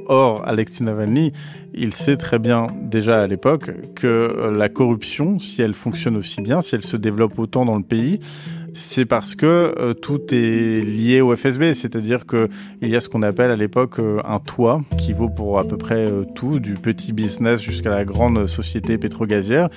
Or, 0.08 0.42
Alexei 0.46 0.84
Navalny, 0.84 1.32
il 1.74 1.92
sait 1.92 2.16
très 2.16 2.38
bien 2.38 2.68
déjà 2.82 3.22
à 3.22 3.26
l'époque 3.26 3.70
que 3.94 4.50
la 4.50 4.68
corruption, 4.68 5.38
si 5.38 5.62
elle 5.62 5.74
fonctionne 5.74 6.16
aussi 6.16 6.40
bien, 6.40 6.60
si 6.60 6.74
elle 6.74 6.84
se 6.84 6.96
développe 6.96 7.38
autant 7.38 7.64
dans 7.64 7.76
le 7.76 7.82
pays, 7.82 8.20
c'est 8.72 9.06
parce 9.06 9.34
que 9.34 9.74
euh, 9.78 9.94
tout 9.94 10.20
est 10.32 10.80
lié 10.84 11.20
au 11.20 11.34
FSB, 11.34 11.74
c'est-à-dire 11.74 12.26
qu'il 12.26 12.48
y 12.82 12.96
a 12.96 13.00
ce 13.00 13.08
qu'on 13.08 13.22
appelle 13.22 13.50
à 13.50 13.56
l'époque 13.56 13.98
euh, 13.98 14.18
un 14.24 14.38
toit 14.38 14.80
qui 14.98 15.12
vaut 15.12 15.28
pour 15.28 15.58
à 15.58 15.64
peu 15.64 15.76
près 15.76 16.10
euh, 16.10 16.24
tout, 16.34 16.60
du 16.60 16.74
petit 16.74 17.12
business 17.12 17.60
jusqu'à 17.60 17.90
la 17.90 18.04
grande 18.04 18.46
société 18.46 18.98
pétrogazière, 18.98 19.68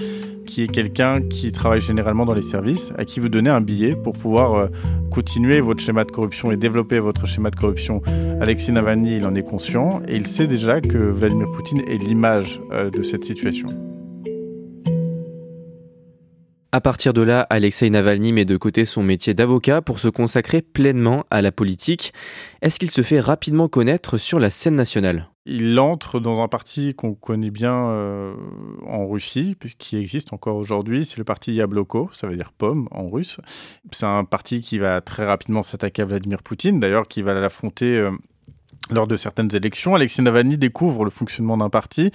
qui 0.45 0.63
est 0.63 0.67
quelqu'un 0.67 1.21
qui 1.21 1.51
travaille 1.51 1.81
généralement 1.81 2.25
dans 2.25 2.33
les 2.33 2.41
services, 2.41 2.91
à 2.97 3.05
qui 3.05 3.19
vous 3.19 3.29
donnez 3.29 3.49
un 3.49 3.61
billet 3.61 3.95
pour 3.95 4.13
pouvoir 4.13 4.69
continuer 5.11 5.61
votre 5.61 5.81
schéma 5.81 6.03
de 6.03 6.11
corruption 6.11 6.51
et 6.51 6.57
développer 6.57 6.99
votre 6.99 7.25
schéma 7.25 7.51
de 7.51 7.55
corruption. 7.55 8.01
Alexis 8.41 8.71
Navalny, 8.71 9.17
il 9.17 9.25
en 9.25 9.35
est 9.35 9.43
conscient 9.43 10.01
et 10.07 10.15
il 10.15 10.27
sait 10.27 10.47
déjà 10.47 10.81
que 10.81 10.97
Vladimir 10.97 11.49
Poutine 11.51 11.81
est 11.87 11.97
l'image 11.97 12.59
de 12.71 13.01
cette 13.03 13.23
situation. 13.23 13.90
À 16.73 16.79
partir 16.79 17.11
de 17.11 17.21
là, 17.21 17.45
Alexei 17.49 17.89
Navalny 17.89 18.31
met 18.31 18.45
de 18.45 18.55
côté 18.55 18.85
son 18.85 19.03
métier 19.03 19.33
d'avocat 19.33 19.81
pour 19.81 19.99
se 19.99 20.07
consacrer 20.07 20.61
pleinement 20.61 21.25
à 21.29 21.41
la 21.41 21.51
politique. 21.51 22.13
Est-ce 22.61 22.79
qu'il 22.79 22.89
se 22.89 23.01
fait 23.01 23.19
rapidement 23.19 23.67
connaître 23.67 24.17
sur 24.17 24.39
la 24.39 24.49
scène 24.49 24.75
nationale? 24.75 25.27
Il 25.45 25.77
entre 25.81 26.21
dans 26.21 26.39
un 26.39 26.47
parti 26.47 26.93
qu'on 26.93 27.13
connaît 27.13 27.51
bien 27.51 27.89
euh, 27.89 28.33
en 28.87 29.05
Russie, 29.05 29.57
qui 29.79 29.97
existe 29.97 30.31
encore 30.31 30.55
aujourd'hui, 30.55 31.03
c'est 31.03 31.17
le 31.17 31.25
parti 31.25 31.53
Yabloko, 31.53 32.09
ça 32.13 32.27
veut 32.27 32.37
dire 32.37 32.53
pomme 32.53 32.87
en 32.91 33.09
russe. 33.09 33.41
C'est 33.91 34.05
un 34.05 34.23
parti 34.23 34.61
qui 34.61 34.79
va 34.79 35.01
très 35.01 35.25
rapidement 35.25 35.63
s'attaquer 35.63 36.03
à 36.03 36.05
Vladimir 36.05 36.41
Poutine, 36.41 36.79
d'ailleurs 36.79 37.09
qui 37.09 37.21
va 37.21 37.33
l'affronter 37.33 37.97
euh, 37.97 38.11
lors 38.91 39.07
de 39.07 39.17
certaines 39.17 39.53
élections. 39.55 39.95
Alexei 39.95 40.21
Navalny 40.21 40.57
découvre 40.57 41.03
le 41.03 41.09
fonctionnement 41.09 41.57
d'un 41.57 41.69
parti. 41.69 42.11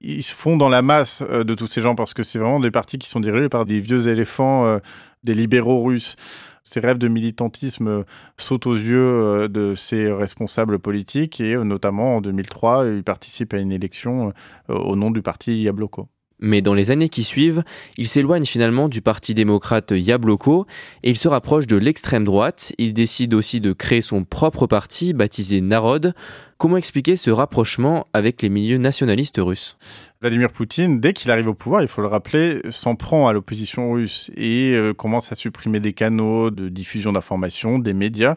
Ils 0.00 0.22
se 0.22 0.34
font 0.34 0.56
dans 0.56 0.68
la 0.68 0.82
masse 0.82 1.22
euh, 1.28 1.44
de 1.44 1.54
tous 1.54 1.66
ces 1.66 1.80
gens 1.80 1.94
parce 1.94 2.14
que 2.14 2.22
c'est 2.22 2.38
vraiment 2.38 2.60
des 2.60 2.70
partis 2.70 2.98
qui 2.98 3.08
sont 3.08 3.20
dirigés 3.20 3.48
par 3.48 3.66
des 3.66 3.80
vieux 3.80 4.08
éléphants, 4.08 4.66
euh, 4.66 4.78
des 5.24 5.34
libéraux 5.34 5.82
russes. 5.82 6.16
Ces 6.62 6.80
rêves 6.80 6.98
de 6.98 7.08
militantisme 7.08 7.88
euh, 7.88 8.02
sautent 8.36 8.66
aux 8.66 8.74
yeux 8.74 9.48
de 9.48 9.74
ces 9.74 10.10
responsables 10.12 10.78
politiques 10.78 11.40
et 11.40 11.56
notamment 11.56 12.16
en 12.16 12.20
2003, 12.20 12.86
ils 12.86 13.04
participent 13.04 13.54
à 13.54 13.58
une 13.58 13.72
élection 13.72 14.32
au 14.68 14.96
nom 14.96 15.10
du 15.10 15.22
parti 15.22 15.62
Yabloko. 15.62 16.08
Mais 16.40 16.62
dans 16.62 16.74
les 16.74 16.90
années 16.90 17.08
qui 17.08 17.22
suivent, 17.22 17.62
il 17.96 18.08
s'éloigne 18.08 18.46
finalement 18.46 18.88
du 18.88 19.02
parti 19.02 19.34
démocrate 19.34 19.92
Yabloko 19.94 20.66
et 21.02 21.10
il 21.10 21.16
se 21.16 21.28
rapproche 21.28 21.66
de 21.66 21.76
l'extrême 21.76 22.24
droite. 22.24 22.72
Il 22.78 22.94
décide 22.94 23.34
aussi 23.34 23.60
de 23.60 23.72
créer 23.72 24.00
son 24.00 24.24
propre 24.24 24.66
parti 24.66 25.12
baptisé 25.12 25.60
Narod. 25.60 26.14
Comment 26.56 26.76
expliquer 26.76 27.16
ce 27.16 27.30
rapprochement 27.30 28.06
avec 28.12 28.42
les 28.42 28.48
milieux 28.48 28.78
nationalistes 28.78 29.38
russes? 29.38 29.76
Vladimir 30.20 30.52
Poutine, 30.52 31.00
dès 31.00 31.14
qu'il 31.14 31.30
arrive 31.30 31.48
au 31.48 31.54
pouvoir, 31.54 31.80
il 31.80 31.88
faut 31.88 32.02
le 32.02 32.06
rappeler, 32.06 32.60
s'en 32.68 32.96
prend 32.96 33.28
à 33.28 33.32
l'opposition 33.32 33.92
russe 33.92 34.30
et 34.36 34.74
euh, 34.74 34.92
commence 34.92 35.32
à 35.32 35.34
supprimer 35.34 35.80
des 35.80 35.94
canaux 35.94 36.50
de 36.50 36.68
diffusion 36.68 37.12
d'informations, 37.12 37.78
des 37.78 37.94
médias. 37.94 38.34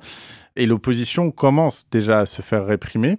Et 0.56 0.66
l'opposition 0.66 1.32
commence 1.32 1.84
déjà 1.92 2.20
à 2.20 2.26
se 2.26 2.42
faire 2.42 2.66
réprimer. 2.66 3.18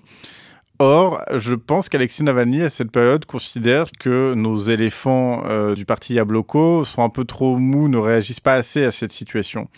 Or, 0.80 1.22
je 1.32 1.54
pense 1.54 1.88
qu'Alexis 1.88 2.24
Navalny, 2.24 2.62
à 2.62 2.68
cette 2.68 2.90
période, 2.90 3.26
considère 3.26 3.86
que 3.92 4.34
nos 4.34 4.58
éléphants 4.58 5.44
euh, 5.46 5.74
du 5.76 5.84
parti 5.84 6.14
Yabloko 6.14 6.84
sont 6.84 7.02
un 7.02 7.10
peu 7.10 7.24
trop 7.24 7.58
mous, 7.58 7.88
ne 7.88 7.96
réagissent 7.96 8.40
pas 8.40 8.54
assez 8.54 8.84
à 8.84 8.90
cette 8.90 9.12
situation. 9.12 9.68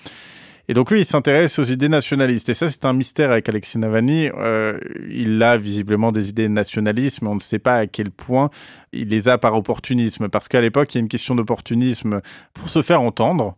Et 0.68 0.74
donc 0.74 0.90
lui, 0.90 1.00
il 1.00 1.04
s'intéresse 1.04 1.58
aux 1.58 1.64
idées 1.64 1.90
nationalistes. 1.90 2.48
Et 2.48 2.54
ça, 2.54 2.68
c'est 2.68 2.84
un 2.86 2.92
mystère 2.92 3.30
avec 3.30 3.48
Alexis 3.48 3.78
Navalny. 3.78 4.30
Euh, 4.36 4.78
il 5.08 5.40
a 5.42 5.58
visiblement 5.58 6.12
des 6.12 6.30
idées 6.30 6.48
nationalistes, 6.48 7.22
mais 7.22 7.28
on 7.28 7.36
ne 7.36 7.40
sait 7.40 7.60
pas 7.60 7.76
à 7.76 7.86
quel 7.86 8.10
point 8.10 8.50
il 8.92 9.08
les 9.08 9.28
a 9.28 9.38
par 9.38 9.54
opportunisme. 9.54 10.28
Parce 10.28 10.48
qu'à 10.48 10.60
l'époque, 10.60 10.94
il 10.94 10.98
y 10.98 11.00
a 11.00 11.02
une 11.02 11.08
question 11.08 11.34
d'opportunisme 11.34 12.20
pour 12.52 12.68
se 12.68 12.82
faire 12.82 13.02
entendre. 13.02 13.54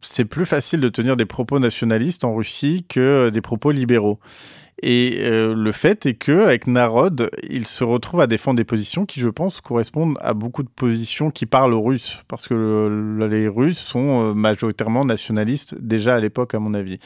C'est 0.00 0.24
plus 0.24 0.46
facile 0.46 0.80
de 0.80 0.88
tenir 0.88 1.16
des 1.16 1.26
propos 1.26 1.58
nationalistes 1.58 2.24
en 2.24 2.34
Russie 2.34 2.86
que 2.88 3.28
des 3.30 3.40
propos 3.40 3.70
libéraux. 3.70 4.18
Et 4.82 5.20
euh, 5.20 5.54
le 5.54 5.72
fait 5.72 6.04
est 6.04 6.14
que 6.14 6.44
avec 6.44 6.66
Narod, 6.66 7.30
il 7.48 7.66
se 7.66 7.82
retrouve 7.82 8.20
à 8.20 8.26
défendre 8.26 8.58
des 8.58 8.64
positions 8.64 9.06
qui, 9.06 9.20
je 9.20 9.30
pense, 9.30 9.62
correspondent 9.62 10.18
à 10.20 10.34
beaucoup 10.34 10.62
de 10.62 10.68
positions 10.68 11.30
qui 11.30 11.46
parlent 11.46 11.72
aux 11.72 11.82
Russes, 11.82 12.22
parce 12.28 12.46
que 12.46 13.16
les 13.28 13.48
Russes 13.48 13.78
sont 13.78 14.30
euh, 14.30 14.34
majoritairement 14.34 15.06
nationalistes 15.06 15.76
déjà 15.80 16.16
à 16.16 16.20
l'époque, 16.20 16.54
à 16.54 16.58
mon 16.58 16.74
avis. 16.74 16.98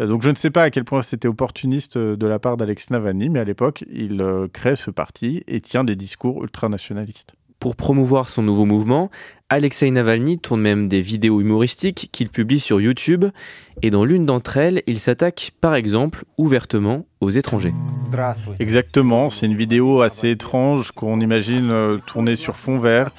Euh, 0.00 0.06
donc 0.06 0.22
je 0.22 0.30
ne 0.30 0.34
sais 0.34 0.50
pas 0.50 0.64
à 0.64 0.70
quel 0.70 0.84
point 0.84 1.00
c'était 1.00 1.28
opportuniste 1.28 1.96
de 1.96 2.26
la 2.26 2.38
part 2.38 2.58
d'Alex 2.58 2.90
Navalny, 2.90 3.30
mais 3.30 3.40
à 3.40 3.44
l'époque, 3.44 3.84
il 3.90 4.22
crée 4.52 4.76
ce 4.76 4.90
parti 4.90 5.42
et 5.46 5.62
tient 5.62 5.84
des 5.84 5.96
discours 5.96 6.42
ultranationalistes. 6.42 7.32
Pour 7.58 7.76
promouvoir 7.76 8.28
son 8.28 8.42
nouveau 8.42 8.66
mouvement, 8.66 9.10
Alexei 9.54 9.88
Navalny 9.92 10.40
tourne 10.40 10.60
même 10.60 10.88
des 10.88 11.00
vidéos 11.00 11.40
humoristiques 11.40 12.08
qu'il 12.10 12.28
publie 12.28 12.58
sur 12.58 12.80
YouTube, 12.80 13.26
et 13.82 13.90
dans 13.90 14.04
l'une 14.04 14.26
d'entre 14.26 14.56
elles, 14.56 14.82
il 14.88 14.98
s'attaque 14.98 15.52
par 15.60 15.76
exemple 15.76 16.24
ouvertement 16.38 17.06
aux 17.20 17.30
étrangers. 17.30 17.72
Exactement, 18.58 19.30
c'est 19.30 19.46
une 19.46 19.56
vidéo 19.56 20.00
assez 20.00 20.30
étrange 20.30 20.90
qu'on 20.90 21.20
imagine 21.20 21.70
euh, 21.70 21.98
tournée 22.04 22.34
sur 22.34 22.56
fond 22.56 22.78
vert. 22.78 23.12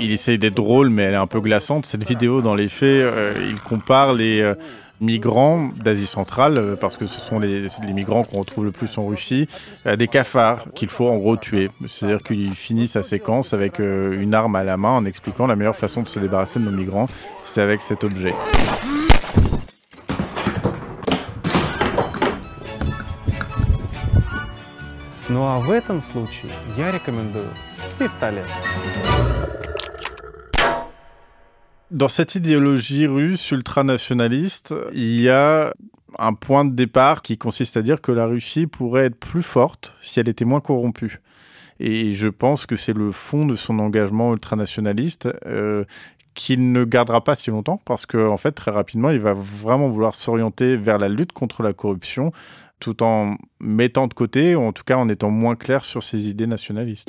Il 0.00 0.10
essaye 0.10 0.38
d'être 0.38 0.56
drôle, 0.56 0.90
mais 0.90 1.04
elle 1.04 1.14
est 1.14 1.18
un 1.18 1.28
peu 1.28 1.40
glaçante. 1.40 1.86
Cette 1.86 2.02
vidéo, 2.02 2.42
dans 2.42 2.56
les 2.56 2.68
faits, 2.68 3.04
euh, 3.04 3.32
il 3.48 3.60
compare 3.60 4.12
les... 4.12 4.40
Euh, 4.40 4.54
migrants 5.01 5.69
d'Asie 5.83 6.05
centrale, 6.05 6.57
euh, 6.57 6.75
parce 6.75 6.95
que 6.95 7.07
ce 7.07 7.19
sont 7.19 7.39
les, 7.39 7.67
migrants 7.93 8.23
qu'on 8.23 8.39
retrouve 8.39 8.65
le 8.65 8.71
plus 8.71 8.97
en 8.97 9.07
Russie, 9.07 9.47
euh, 9.87 9.95
des 9.95 10.07
cafards 10.07 10.65
qu'il 10.75 10.89
faut 10.89 11.09
en 11.09 11.17
gros 11.17 11.35
tuer. 11.35 11.67
C'est-à-dire 11.85 12.21
qu'il 12.23 12.53
finit 12.53 12.87
sa 12.87 13.03
séquence 13.03 13.53
avec 13.53 13.79
euh, 13.79 14.21
une 14.21 14.33
arme 14.33 14.55
à 14.55 14.63
la 14.63 14.77
main 14.77 14.91
en 14.91 15.05
expliquant 15.05 15.47
la 15.47 15.55
meilleure 15.55 15.75
façon 15.75 16.03
de 16.03 16.07
se 16.07 16.19
débarrasser 16.19 16.59
de 16.59 16.65
nos 16.65 16.71
migrants, 16.71 17.07
c'est 17.43 17.61
avec 17.61 17.81
cet 17.81 18.03
objet. 18.03 18.33
Ну 25.33 25.45
а 25.45 25.59
в 25.59 25.71
этом 25.71 26.01
случае 26.01 26.51
я 26.77 26.91
рекомендую 26.91 27.47
пистолет. 27.97 28.47
Dans 31.92 32.08
cette 32.08 32.34
idéologie 32.34 33.06
russe 33.06 33.52
ultranationaliste, 33.52 34.74
il 34.92 35.20
y 35.20 35.28
a 35.28 35.72
un 36.18 36.32
point 36.32 36.64
de 36.64 36.74
départ 36.74 37.22
qui 37.22 37.38
consiste 37.38 37.76
à 37.76 37.82
dire 37.82 38.00
que 38.00 38.10
la 38.10 38.26
Russie 38.26 38.66
pourrait 38.66 39.06
être 39.06 39.18
plus 39.18 39.42
forte 39.42 39.94
si 40.00 40.18
elle 40.18 40.28
était 40.28 40.44
moins 40.44 40.60
corrompue. 40.60 41.20
Et 41.78 42.12
je 42.12 42.28
pense 42.28 42.66
que 42.66 42.74
c'est 42.76 42.92
le 42.92 43.12
fond 43.12 43.46
de 43.46 43.54
son 43.54 43.78
engagement 43.78 44.32
ultranationaliste 44.32 45.28
euh, 45.46 45.84
qu'il 46.34 46.72
ne 46.72 46.84
gardera 46.84 47.22
pas 47.22 47.36
si 47.36 47.50
longtemps 47.50 47.80
parce 47.84 48.04
qu'en 48.04 48.32
en 48.32 48.36
fait, 48.36 48.52
très 48.52 48.72
rapidement, 48.72 49.10
il 49.10 49.20
va 49.20 49.34
vraiment 49.34 49.88
vouloir 49.88 50.16
s'orienter 50.16 50.76
vers 50.76 50.98
la 50.98 51.08
lutte 51.08 51.32
contre 51.32 51.62
la 51.62 51.72
corruption 51.72 52.32
tout 52.80 53.02
en 53.02 53.36
mettant 53.60 54.06
de 54.06 54.14
côté, 54.14 54.54
ou 54.54 54.62
en 54.62 54.72
tout 54.72 54.84
cas 54.84 54.96
en 54.96 55.08
étant 55.08 55.30
moins 55.30 55.56
clair 55.56 55.84
sur 55.84 56.02
ses 56.02 56.28
idées 56.28 56.46
nationalistes. 56.46 57.08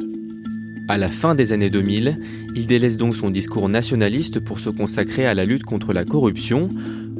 À 0.90 0.98
la 0.98 1.10
fin 1.10 1.36
des 1.36 1.52
années 1.52 1.70
2000, 1.70 2.18
il 2.56 2.66
délaisse 2.66 2.96
donc 2.96 3.14
son 3.14 3.30
discours 3.30 3.68
nationaliste 3.68 4.40
pour 4.40 4.60
se 4.60 4.70
consacrer 4.70 5.26
à 5.26 5.34
la 5.34 5.44
lutte 5.44 5.64
contre 5.64 5.92
la 5.92 6.06
corruption. 6.06 6.70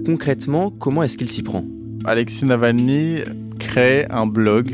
Concrètement, 0.06 0.72
comment 0.72 1.04
est-ce 1.04 1.18
qu'il 1.18 1.30
s'y 1.30 1.44
prend? 1.44 1.66
Alexis 2.06 2.46
Navalny 2.46 3.18
crée 3.60 4.06
un 4.10 4.26
blog 4.26 4.74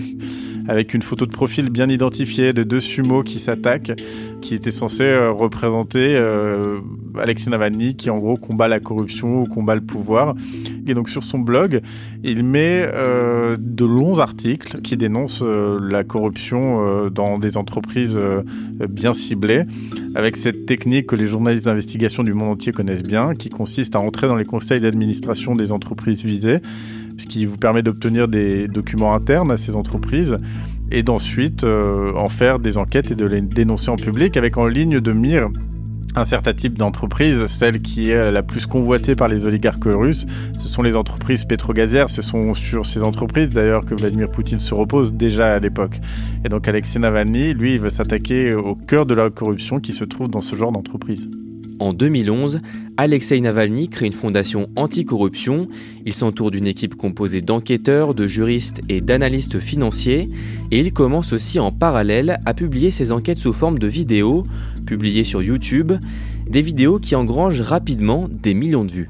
avec 0.67 0.93
une 0.93 1.01
photo 1.01 1.25
de 1.25 1.31
profil 1.31 1.69
bien 1.69 1.89
identifiée 1.89 2.53
de 2.53 2.63
deux 2.63 2.79
sumos 2.79 3.23
qui 3.23 3.39
s'attaquent, 3.39 3.93
qui 4.41 4.55
était 4.55 4.71
censé 4.71 5.03
euh, 5.03 5.31
représenter 5.31 6.15
euh, 6.15 6.79
Alexis 7.17 7.49
Navalny 7.49 7.95
qui 7.95 8.09
en 8.09 8.19
gros 8.19 8.37
combat 8.37 8.67
la 8.67 8.79
corruption 8.79 9.41
ou 9.41 9.45
combat 9.45 9.75
le 9.75 9.81
pouvoir. 9.81 10.35
Et 10.87 10.93
donc 10.93 11.09
sur 11.09 11.23
son 11.23 11.39
blog, 11.39 11.81
il 12.23 12.43
met 12.43 12.85
euh, 12.93 13.55
de 13.59 13.85
longs 13.85 14.19
articles 14.19 14.81
qui 14.81 14.97
dénoncent 14.97 15.43
la 15.43 16.03
corruption 16.03 17.09
dans 17.09 17.37
des 17.37 17.57
entreprises 17.57 18.17
bien 18.89 19.13
ciblées, 19.13 19.63
avec 20.15 20.35
cette 20.35 20.65
technique 20.65 21.07
que 21.07 21.15
les 21.15 21.25
journalistes 21.25 21.65
d'investigation 21.65 22.23
du 22.23 22.33
monde 22.33 22.49
entier 22.49 22.71
connaissent 22.71 23.03
bien, 23.03 23.33
qui 23.35 23.49
consiste 23.49 23.95
à 23.95 23.99
entrer 23.99 24.27
dans 24.27 24.35
les 24.35 24.45
conseils 24.45 24.79
d'administration 24.79 25.55
des 25.55 25.71
entreprises 25.71 26.23
visées, 26.23 26.59
ce 27.17 27.25
qui 27.25 27.45
vous 27.45 27.57
permet 27.57 27.83
d'obtenir 27.83 28.27
des 28.27 28.67
documents 28.67 29.13
internes 29.13 29.51
à 29.51 29.57
ces 29.57 29.75
entreprises 29.75 30.37
et 30.91 31.03
d'ensuite 31.03 31.63
en 31.63 32.29
faire 32.29 32.59
des 32.59 32.77
enquêtes 32.77 33.11
et 33.11 33.15
de 33.15 33.25
les 33.25 33.41
dénoncer 33.41 33.89
en 33.89 33.95
public 33.95 34.37
avec 34.37 34.57
en 34.57 34.67
ligne 34.67 34.99
de 34.99 35.11
mire 35.11 35.49
un 36.15 36.25
certain 36.25 36.53
type 36.53 36.77
d'entreprise, 36.77 37.45
celle 37.47 37.81
qui 37.81 38.11
est 38.11 38.31
la 38.31 38.43
plus 38.43 38.67
convoitée 38.67 39.15
par 39.15 39.27
les 39.27 39.45
oligarques 39.45 39.85
russes, 39.85 40.25
ce 40.57 40.67
sont 40.67 40.81
les 40.81 40.95
entreprises 40.95 41.45
pétrogazières. 41.45 42.09
Ce 42.09 42.21
sont 42.21 42.53
sur 42.53 42.85
ces 42.85 43.03
entreprises 43.03 43.49
d'ailleurs 43.49 43.85
que 43.85 43.95
Vladimir 43.95 44.29
Poutine 44.29 44.59
se 44.59 44.73
repose 44.73 45.13
déjà 45.13 45.55
à 45.55 45.59
l'époque. 45.59 45.99
Et 46.45 46.49
donc 46.49 46.67
Alexei 46.67 46.99
Navalny, 46.99 47.53
lui, 47.53 47.73
il 47.73 47.79
veut 47.79 47.89
s'attaquer 47.89 48.53
au 48.53 48.75
cœur 48.75 49.05
de 49.05 49.13
la 49.13 49.29
corruption 49.29 49.79
qui 49.79 49.93
se 49.93 50.03
trouve 50.03 50.29
dans 50.29 50.41
ce 50.41 50.55
genre 50.55 50.71
d'entreprise. 50.71 51.29
En 51.83 51.91
2011, 51.91 52.61
Alexei 52.95 53.41
Navalny 53.41 53.89
crée 53.89 54.05
une 54.05 54.13
fondation 54.13 54.69
anticorruption. 54.77 55.67
Il 56.05 56.13
s'entoure 56.13 56.49
d'une 56.49 56.65
équipe 56.65 56.95
composée 56.95 57.41
d'enquêteurs, 57.41 58.13
de 58.13 58.25
juristes 58.25 58.79
et 58.87 59.01
d'analystes 59.01 59.59
financiers. 59.59 60.29
Et 60.71 60.79
il 60.79 60.93
commence 60.93 61.33
aussi 61.33 61.59
en 61.59 61.73
parallèle 61.73 62.39
à 62.45 62.53
publier 62.53 62.89
ses 62.89 63.11
enquêtes 63.11 63.39
sous 63.39 63.51
forme 63.51 63.79
de 63.79 63.87
vidéos, 63.87 64.47
publiées 64.85 65.25
sur 65.25 65.43
YouTube. 65.43 65.91
Des 66.47 66.61
vidéos 66.61 66.99
qui 66.99 67.15
engrangent 67.15 67.61
rapidement 67.61 68.27
des 68.29 68.53
millions 68.53 68.85
de 68.85 68.91
vues. 68.91 69.09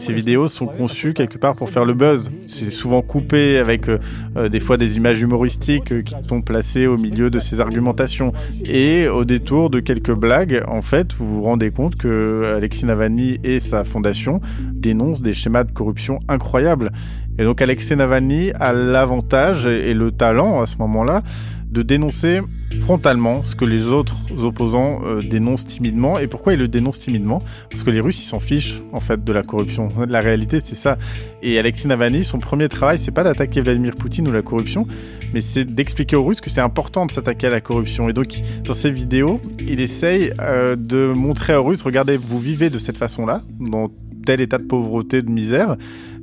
Ces 0.00 0.12
vidéos 0.12 0.48
sont 0.48 0.66
conçues 0.66 1.14
quelque 1.14 1.38
part 1.38 1.54
pour 1.54 1.70
faire 1.70 1.84
le 1.84 1.94
buzz. 1.94 2.30
C'est 2.46 2.70
souvent 2.70 3.02
coupé 3.02 3.58
avec 3.58 3.88
euh, 3.88 3.98
euh, 4.36 4.48
des 4.48 4.60
fois 4.60 4.76
des 4.76 4.96
images 4.96 5.20
humoristiques 5.20 5.92
euh, 5.92 6.02
qui 6.02 6.14
sont 6.28 6.42
placées 6.42 6.86
au 6.86 6.96
milieu 6.96 7.30
de 7.30 7.38
ces 7.38 7.60
argumentations. 7.60 8.32
Et 8.64 9.08
au 9.08 9.24
détour 9.24 9.70
de 9.70 9.80
quelques 9.80 10.14
blagues, 10.14 10.62
en 10.68 10.82
fait, 10.82 11.12
vous 11.14 11.26
vous 11.26 11.42
rendez 11.42 11.70
compte 11.70 11.96
que 11.96 12.54
Alexis 12.56 12.86
Navalny 12.86 13.38
et 13.44 13.58
sa 13.58 13.84
fondation 13.84 14.40
dénoncent 14.72 15.22
des 15.22 15.34
schémas 15.34 15.64
de 15.64 15.72
corruption 15.72 16.20
incroyables. 16.28 16.90
Et 17.38 17.44
donc 17.44 17.62
Alexei 17.62 17.96
Navalny 17.96 18.50
a 18.52 18.72
l'avantage 18.72 19.64
et 19.66 19.94
le 19.94 20.10
talent 20.10 20.60
à 20.60 20.66
ce 20.66 20.76
moment-là 20.78 21.22
de 21.70 21.82
dénoncer 21.82 22.40
frontalement 22.80 23.44
ce 23.44 23.54
que 23.54 23.64
les 23.64 23.88
autres 23.88 24.44
opposants 24.44 25.00
euh, 25.04 25.22
dénoncent 25.22 25.66
timidement. 25.66 26.18
Et 26.18 26.26
pourquoi 26.26 26.54
ils 26.54 26.58
le 26.58 26.68
dénoncent 26.68 26.98
timidement? 26.98 27.42
Parce 27.70 27.82
que 27.82 27.90
les 27.90 28.00
Russes, 28.00 28.20
ils 28.22 28.26
s'en 28.26 28.40
fichent, 28.40 28.80
en 28.92 29.00
fait, 29.00 29.22
de 29.22 29.32
la 29.32 29.42
corruption. 29.42 29.88
La 30.08 30.20
réalité, 30.20 30.60
c'est 30.60 30.74
ça. 30.74 30.98
Et 31.42 31.58
Alexei 31.58 31.88
Navalny, 31.88 32.24
son 32.24 32.38
premier 32.38 32.68
travail, 32.68 32.98
c'est 32.98 33.12
pas 33.12 33.24
d'attaquer 33.24 33.60
Vladimir 33.60 33.94
Poutine 33.96 34.26
ou 34.28 34.32
la 34.32 34.42
corruption, 34.42 34.86
mais 35.32 35.40
c'est 35.40 35.64
d'expliquer 35.64 36.16
aux 36.16 36.24
Russes 36.24 36.40
que 36.40 36.50
c'est 36.50 36.60
important 36.60 37.06
de 37.06 37.10
s'attaquer 37.10 37.46
à 37.46 37.50
la 37.50 37.60
corruption. 37.60 38.08
Et 38.08 38.12
donc, 38.12 38.40
dans 38.64 38.72
ses 38.72 38.90
vidéos, 38.90 39.40
il 39.60 39.80
essaye 39.80 40.32
euh, 40.40 40.76
de 40.76 41.06
montrer 41.06 41.54
aux 41.54 41.64
Russes, 41.64 41.82
regardez, 41.82 42.16
vous 42.16 42.38
vivez 42.38 42.70
de 42.70 42.78
cette 42.78 42.96
façon-là, 42.96 43.42
dans 43.60 43.90
tel 44.26 44.40
état 44.40 44.58
de 44.58 44.64
pauvreté, 44.64 45.22
de 45.22 45.30
misère. 45.30 45.76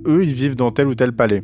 Eux, 0.06 0.24
ils 0.24 0.34
vivent 0.34 0.56
dans 0.56 0.72
tel 0.72 0.88
ou 0.88 0.96
tel 0.96 1.14
palais. 1.14 1.44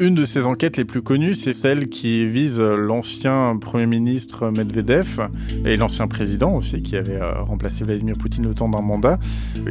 Une 0.00 0.16
de 0.16 0.24
ces 0.24 0.44
enquêtes 0.44 0.76
les 0.76 0.84
plus 0.84 1.02
connues, 1.02 1.34
c'est 1.34 1.52
celle 1.52 1.88
qui 1.88 2.26
vise 2.26 2.58
l'ancien 2.58 3.56
Premier 3.60 3.86
ministre 3.86 4.50
Medvedev 4.50 5.28
et 5.64 5.76
l'ancien 5.76 6.08
président 6.08 6.56
aussi, 6.56 6.82
qui 6.82 6.96
avait 6.96 7.20
euh, 7.20 7.42
remplacé 7.42 7.84
Vladimir 7.84 8.16
Poutine 8.18 8.44
le 8.44 8.54
temps 8.54 8.68
d'un 8.68 8.80
mandat. 8.80 9.20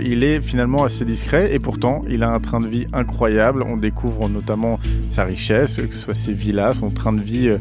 Il 0.01 0.23
est 0.23 0.41
finalement 0.41 0.85
assez 0.85 1.03
discret 1.03 1.53
et 1.53 1.59
pourtant, 1.59 2.03
il 2.09 2.23
a 2.23 2.29
un 2.29 2.39
train 2.39 2.61
de 2.61 2.69
vie 2.69 2.87
incroyable. 2.93 3.65
On 3.67 3.75
découvre 3.75 4.29
notamment 4.29 4.79
sa 5.09 5.25
richesse, 5.25 5.75
que 5.75 5.93
ce 5.93 5.99
soit 5.99 6.15
ses 6.15 6.31
villas, 6.31 6.75
son 6.75 6.89
train 6.89 7.11
de 7.11 7.21
vie 7.21 7.49
euh, 7.49 7.57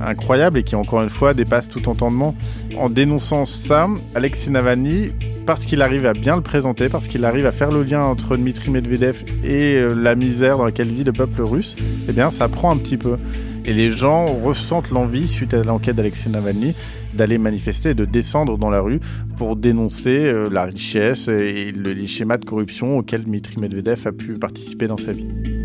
incroyable 0.00 0.56
et 0.56 0.62
qui, 0.62 0.74
encore 0.74 1.02
une 1.02 1.10
fois, 1.10 1.34
dépasse 1.34 1.68
tout 1.68 1.86
entendement. 1.86 2.34
En 2.78 2.88
dénonçant 2.88 3.44
ça, 3.44 3.90
Alexei 4.14 4.50
Navalny 4.50 5.10
parce 5.46 5.64
qu'il 5.64 5.80
arrive 5.80 6.04
à 6.06 6.12
bien 6.12 6.36
le 6.36 6.42
présenter, 6.42 6.88
parce 6.88 7.06
qu'il 7.06 7.24
arrive 7.24 7.46
à 7.46 7.52
faire 7.52 7.70
le 7.70 7.84
lien 7.84 8.02
entre 8.02 8.36
Dmitri 8.36 8.70
Medvedev 8.70 9.22
et 9.44 9.76
euh, 9.76 9.94
la 9.94 10.16
misère 10.16 10.58
dans 10.58 10.64
laquelle 10.64 10.92
vit 10.92 11.04
le 11.04 11.12
peuple 11.12 11.40
russe, 11.42 11.76
eh 12.08 12.12
bien 12.12 12.30
ça 12.30 12.48
prend 12.48 12.70
un 12.70 12.76
petit 12.76 12.96
peu. 12.96 13.16
Et 13.64 13.72
les 13.72 13.88
gens 13.88 14.26
ressentent 14.26 14.90
l'envie, 14.90 15.26
suite 15.26 15.52
à 15.52 15.64
l'enquête 15.64 15.96
d'Alexei 15.96 16.30
Navalny, 16.30 16.74
d'aller 17.14 17.38
manifester 17.38 17.90
et 17.90 17.94
de 17.94 18.04
descendre 18.04 18.58
dans 18.58 18.70
la 18.70 18.80
rue 18.80 19.00
pour 19.36 19.56
dénoncer 19.56 20.26
euh, 20.26 20.48
la 20.48 20.64
richesse 20.64 21.28
et 21.28 21.72
les 21.72 22.06
schémas 22.06 22.38
de 22.38 22.44
corruption 22.44 22.98
auxquels 22.98 23.24
Dmitri 23.24 23.58
Medvedev 23.58 24.06
a 24.06 24.12
pu 24.12 24.34
participer 24.34 24.86
dans 24.86 24.98
sa 24.98 25.12
vie. 25.12 25.55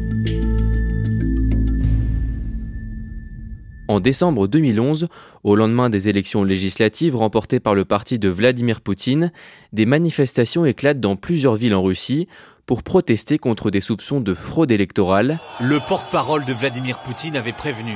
En 3.91 4.00
décembre 4.00 4.48
2011, 4.48 5.10
au 5.43 5.53
lendemain 5.57 5.89
des 5.89 6.07
élections 6.07 6.45
législatives 6.45 7.17
remportées 7.17 7.60
par 7.60 7.75
le 7.75 7.83
parti 7.83 8.19
de 8.19 8.29
Vladimir 8.29 8.79
Poutine, 8.79 9.33
des 9.74 9.86
manifestations 9.86 10.63
éclatent 10.63 11.01
dans 11.01 11.17
plusieurs 11.17 11.55
villes 11.55 11.75
en 11.75 11.83
Russie 11.83 12.29
pour 12.65 12.83
protester 12.83 13.38
contre 13.38 13.69
des 13.69 13.81
soupçons 13.81 14.21
de 14.21 14.33
fraude 14.33 14.71
électorale. 14.71 15.41
Le 15.60 15.77
porte-parole 15.89 16.45
de 16.45 16.53
Vladimir 16.53 17.00
Poutine 17.00 17.36
avait 17.36 17.51
prévenu. 17.51 17.95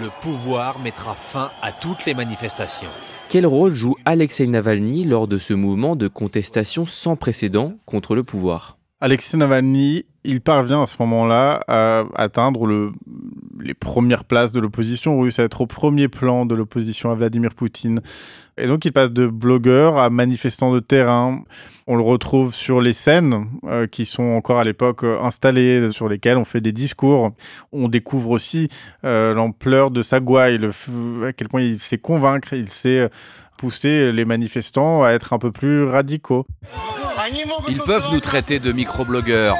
Le 0.00 0.08
pouvoir 0.20 0.80
mettra 0.80 1.14
fin 1.14 1.52
à 1.62 1.70
toutes 1.70 2.06
les 2.06 2.14
manifestations. 2.14 2.90
Quel 3.28 3.46
rôle 3.46 3.72
joue 3.72 3.94
Alexei 4.04 4.48
Navalny 4.48 5.04
lors 5.04 5.28
de 5.28 5.38
ce 5.38 5.54
mouvement 5.54 5.94
de 5.94 6.08
contestation 6.08 6.86
sans 6.86 7.14
précédent 7.14 7.74
contre 7.86 8.16
le 8.16 8.24
pouvoir? 8.24 8.78
Alexei 9.00 9.38
Navalny, 9.38 10.06
il 10.24 10.40
parvient 10.40 10.82
à 10.82 10.86
ce 10.86 10.96
moment-là 11.00 11.60
à 11.66 12.04
atteindre 12.14 12.66
le, 12.66 12.92
les 13.58 13.74
premières 13.74 14.24
places 14.24 14.52
de 14.52 14.60
l'opposition 14.60 15.18
russe, 15.18 15.38
à 15.38 15.44
être 15.44 15.62
au 15.62 15.66
premier 15.66 16.08
plan 16.08 16.46
de 16.46 16.54
l'opposition 16.54 17.10
à 17.10 17.14
Vladimir 17.14 17.54
Poutine. 17.54 18.00
Et 18.58 18.66
donc 18.66 18.84
il 18.84 18.92
passe 18.92 19.10
de 19.10 19.26
blogueur 19.26 19.96
à 19.96 20.10
manifestant 20.10 20.72
de 20.72 20.80
terrain. 20.80 21.42
On 21.86 21.96
le 21.96 22.02
retrouve 22.02 22.54
sur 22.54 22.80
les 22.80 22.92
scènes 22.92 23.46
euh, 23.64 23.86
qui 23.86 24.04
sont 24.04 24.22
encore 24.22 24.58
à 24.58 24.64
l'époque 24.64 25.04
euh, 25.04 25.20
installées, 25.22 25.90
sur 25.90 26.08
lesquelles 26.08 26.36
on 26.36 26.44
fait 26.44 26.60
des 26.60 26.72
discours. 26.72 27.32
On 27.72 27.88
découvre 27.88 28.30
aussi 28.30 28.68
euh, 29.04 29.32
l'ampleur 29.32 29.90
de 29.90 30.02
sa 30.02 30.20
gouaille, 30.20 30.58
le, 30.58 30.70
à 31.26 31.32
quel 31.32 31.48
point 31.48 31.62
il 31.62 31.78
sait 31.78 31.98
convaincre, 31.98 32.52
il 32.52 32.68
sait 32.68 33.08
pousser 33.56 34.12
les 34.12 34.24
manifestants 34.24 35.02
à 35.02 35.10
être 35.10 35.32
un 35.32 35.38
peu 35.38 35.52
plus 35.52 35.84
radicaux. 35.84 36.46
Ils 37.68 37.78
peuvent 37.78 38.08
nous 38.12 38.20
traiter 38.20 38.58
de 38.58 38.72
microblogueurs, 38.72 39.56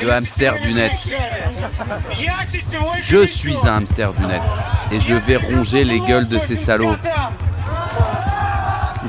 de 0.00 0.08
hamster 0.10 0.60
du 0.60 0.72
net. 0.74 0.92
Je 3.00 3.26
suis 3.26 3.56
un 3.64 3.76
hamster 3.76 4.12
du 4.12 4.26
net. 4.26 4.42
Et 4.90 5.00
je 5.00 5.14
vais 5.14 5.36
ronger 5.36 5.84
les 5.84 6.00
gueules 6.00 6.28
de 6.28 6.38
ces 6.38 6.56
salauds 6.56 6.96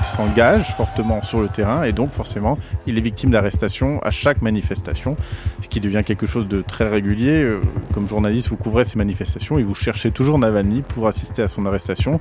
s'engage 0.01 0.73
fortement 0.75 1.21
sur 1.21 1.41
le 1.41 1.47
terrain 1.47 1.83
et 1.83 1.91
donc 1.91 2.11
forcément 2.11 2.57
il 2.87 2.97
est 2.97 3.01
victime 3.01 3.31
d'arrestation 3.31 3.99
à 4.01 4.11
chaque 4.11 4.41
manifestation, 4.41 5.15
ce 5.61 5.67
qui 5.69 5.79
devient 5.79 6.03
quelque 6.05 6.25
chose 6.25 6.47
de 6.47 6.61
très 6.61 6.87
régulier. 6.89 7.43
Euh, 7.43 7.61
comme 7.93 8.07
journaliste, 8.07 8.47
vous 8.47 8.57
couvrez 8.57 8.85
ces 8.85 8.97
manifestations 8.97 9.59
et 9.59 9.63
vous 9.63 9.75
cherchez 9.75 10.11
toujours 10.11 10.39
Navalny 10.39 10.81
pour 10.81 11.07
assister 11.07 11.41
à 11.41 11.47
son 11.47 11.65
arrestation, 11.65 12.19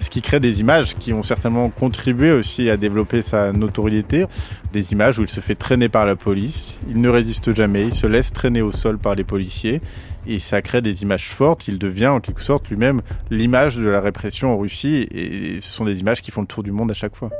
ce 0.00 0.10
qui 0.10 0.22
crée 0.22 0.40
des 0.40 0.60
images 0.60 0.94
qui 0.96 1.12
ont 1.12 1.22
certainement 1.22 1.68
contribué 1.68 2.32
aussi 2.32 2.70
à 2.70 2.76
développer 2.76 3.22
sa 3.22 3.52
notoriété, 3.52 4.26
des 4.72 4.92
images 4.92 5.18
où 5.18 5.22
il 5.22 5.28
se 5.28 5.40
fait 5.40 5.54
traîner 5.54 5.88
par 5.88 6.06
la 6.06 6.16
police, 6.16 6.78
il 6.88 7.00
ne 7.00 7.08
résiste 7.08 7.54
jamais, 7.54 7.84
il 7.84 7.94
se 7.94 8.06
laisse 8.06 8.32
traîner 8.32 8.62
au 8.62 8.72
sol 8.72 8.98
par 8.98 9.14
les 9.14 9.24
policiers 9.24 9.80
et 10.26 10.38
ça 10.38 10.62
crée 10.62 10.80
des 10.80 11.02
images 11.02 11.28
fortes. 11.28 11.68
Il 11.68 11.78
devient 11.78 12.08
en 12.08 12.20
quelque 12.20 12.42
sorte 12.42 12.68
lui-même 12.68 13.02
l'image 13.30 13.76
de 13.76 13.88
la 13.88 14.00
répression 14.00 14.52
en 14.52 14.58
Russie 14.58 15.08
et 15.12 15.60
ce 15.60 15.68
sont 15.68 15.84
des 15.84 16.00
images 16.00 16.22
qui 16.22 16.30
font 16.30 16.42
le 16.42 16.46
tour 16.46 16.62
du 16.62 16.72
monde 16.72 16.90
à 16.90 16.94
chaque 16.94 17.14
fois. 17.14 17.30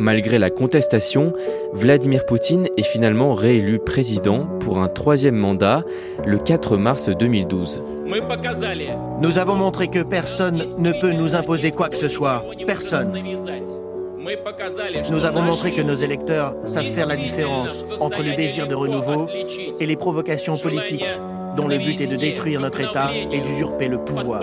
Malgré 0.00 0.38
la 0.38 0.50
contestation, 0.50 1.32
Vladimir 1.72 2.24
Poutine 2.24 2.68
est 2.76 2.84
finalement 2.84 3.34
réélu 3.34 3.80
président 3.80 4.46
pour 4.60 4.78
un 4.78 4.86
troisième 4.86 5.34
mandat 5.34 5.82
le 6.24 6.38
4 6.38 6.76
mars 6.76 7.08
2012. 7.08 7.82
Nous 9.20 9.38
avons 9.38 9.56
montré 9.56 9.88
que 9.88 10.02
personne 10.02 10.64
ne 10.78 10.92
peut 10.92 11.12
nous 11.12 11.34
imposer 11.34 11.72
quoi 11.72 11.88
que 11.88 11.96
ce 11.96 12.08
soit. 12.08 12.44
Personne. 12.66 13.12
Nous 15.10 15.24
avons 15.24 15.42
montré 15.42 15.72
que 15.72 15.82
nos 15.82 15.94
électeurs 15.94 16.54
savent 16.64 16.90
faire 16.90 17.06
la 17.06 17.16
différence 17.16 17.84
entre 17.98 18.22
le 18.22 18.34
désir 18.34 18.68
de 18.68 18.74
renouveau 18.74 19.28
et 19.80 19.86
les 19.86 19.96
provocations 19.96 20.56
politiques 20.56 21.04
dont 21.56 21.68
le 21.68 21.78
but 21.78 22.00
est 22.00 22.06
de 22.06 22.16
détruire 22.16 22.60
notre 22.60 22.80
État 22.80 23.10
et 23.14 23.40
d'usurper 23.40 23.88
le 23.88 23.98
pouvoir. 23.98 24.40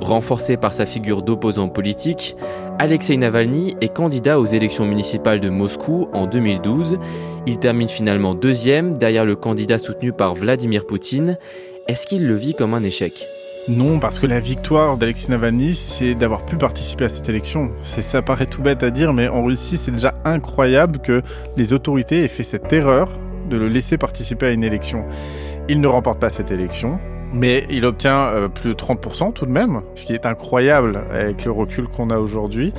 Renforcé 0.00 0.56
par 0.56 0.72
sa 0.72 0.84
figure 0.84 1.22
d'opposant 1.22 1.68
politique, 1.68 2.36
Alexei 2.78 3.16
Navalny 3.16 3.76
est 3.80 3.94
candidat 3.94 4.40
aux 4.40 4.46
élections 4.46 4.84
municipales 4.84 5.38
de 5.38 5.48
Moscou 5.48 6.08
en 6.12 6.26
2012. 6.26 6.98
Il 7.46 7.58
termine 7.58 7.88
finalement 7.88 8.34
deuxième 8.34 8.98
derrière 8.98 9.24
le 9.24 9.36
candidat 9.36 9.78
soutenu 9.78 10.12
par 10.12 10.34
Vladimir 10.34 10.86
Poutine. 10.86 11.38
Est-ce 11.86 12.06
qu'il 12.06 12.26
le 12.26 12.34
vit 12.34 12.54
comme 12.54 12.74
un 12.74 12.82
échec? 12.82 13.26
Non, 13.68 14.00
parce 14.00 14.18
que 14.18 14.26
la 14.26 14.40
victoire 14.40 14.96
d'Alexei 14.96 15.30
Navalny, 15.30 15.76
c'est 15.76 16.16
d'avoir 16.16 16.44
pu 16.44 16.56
participer 16.56 17.04
à 17.04 17.08
cette 17.08 17.28
élection. 17.28 17.70
ça 17.82 18.20
paraît 18.20 18.46
tout 18.46 18.60
bête 18.60 18.82
à 18.82 18.90
dire, 18.90 19.12
mais 19.12 19.28
en 19.28 19.44
Russie, 19.44 19.76
c'est 19.76 19.92
déjà 19.92 20.14
incroyable 20.24 20.98
que 20.98 21.22
les 21.56 21.72
autorités 21.72 22.24
aient 22.24 22.28
fait 22.28 22.42
cette 22.42 22.72
erreur 22.72 23.08
de 23.52 23.58
le 23.58 23.68
laisser 23.68 23.98
participer 23.98 24.46
à 24.46 24.50
une 24.50 24.64
élection. 24.64 25.04
Il 25.68 25.80
ne 25.80 25.86
remporte 25.86 26.18
pas 26.18 26.30
cette 26.30 26.50
élection, 26.50 26.98
mais 27.32 27.66
il 27.70 27.84
obtient 27.84 28.26
euh, 28.28 28.48
plus 28.48 28.70
de 28.70 28.74
30% 28.74 29.32
tout 29.32 29.46
de 29.46 29.50
même, 29.50 29.82
ce 29.94 30.04
qui 30.04 30.14
est 30.14 30.26
incroyable 30.26 31.04
avec 31.10 31.44
le 31.44 31.52
recul 31.52 31.86
qu'on 31.88 32.10
a 32.10 32.18
aujourd'hui. 32.18 32.72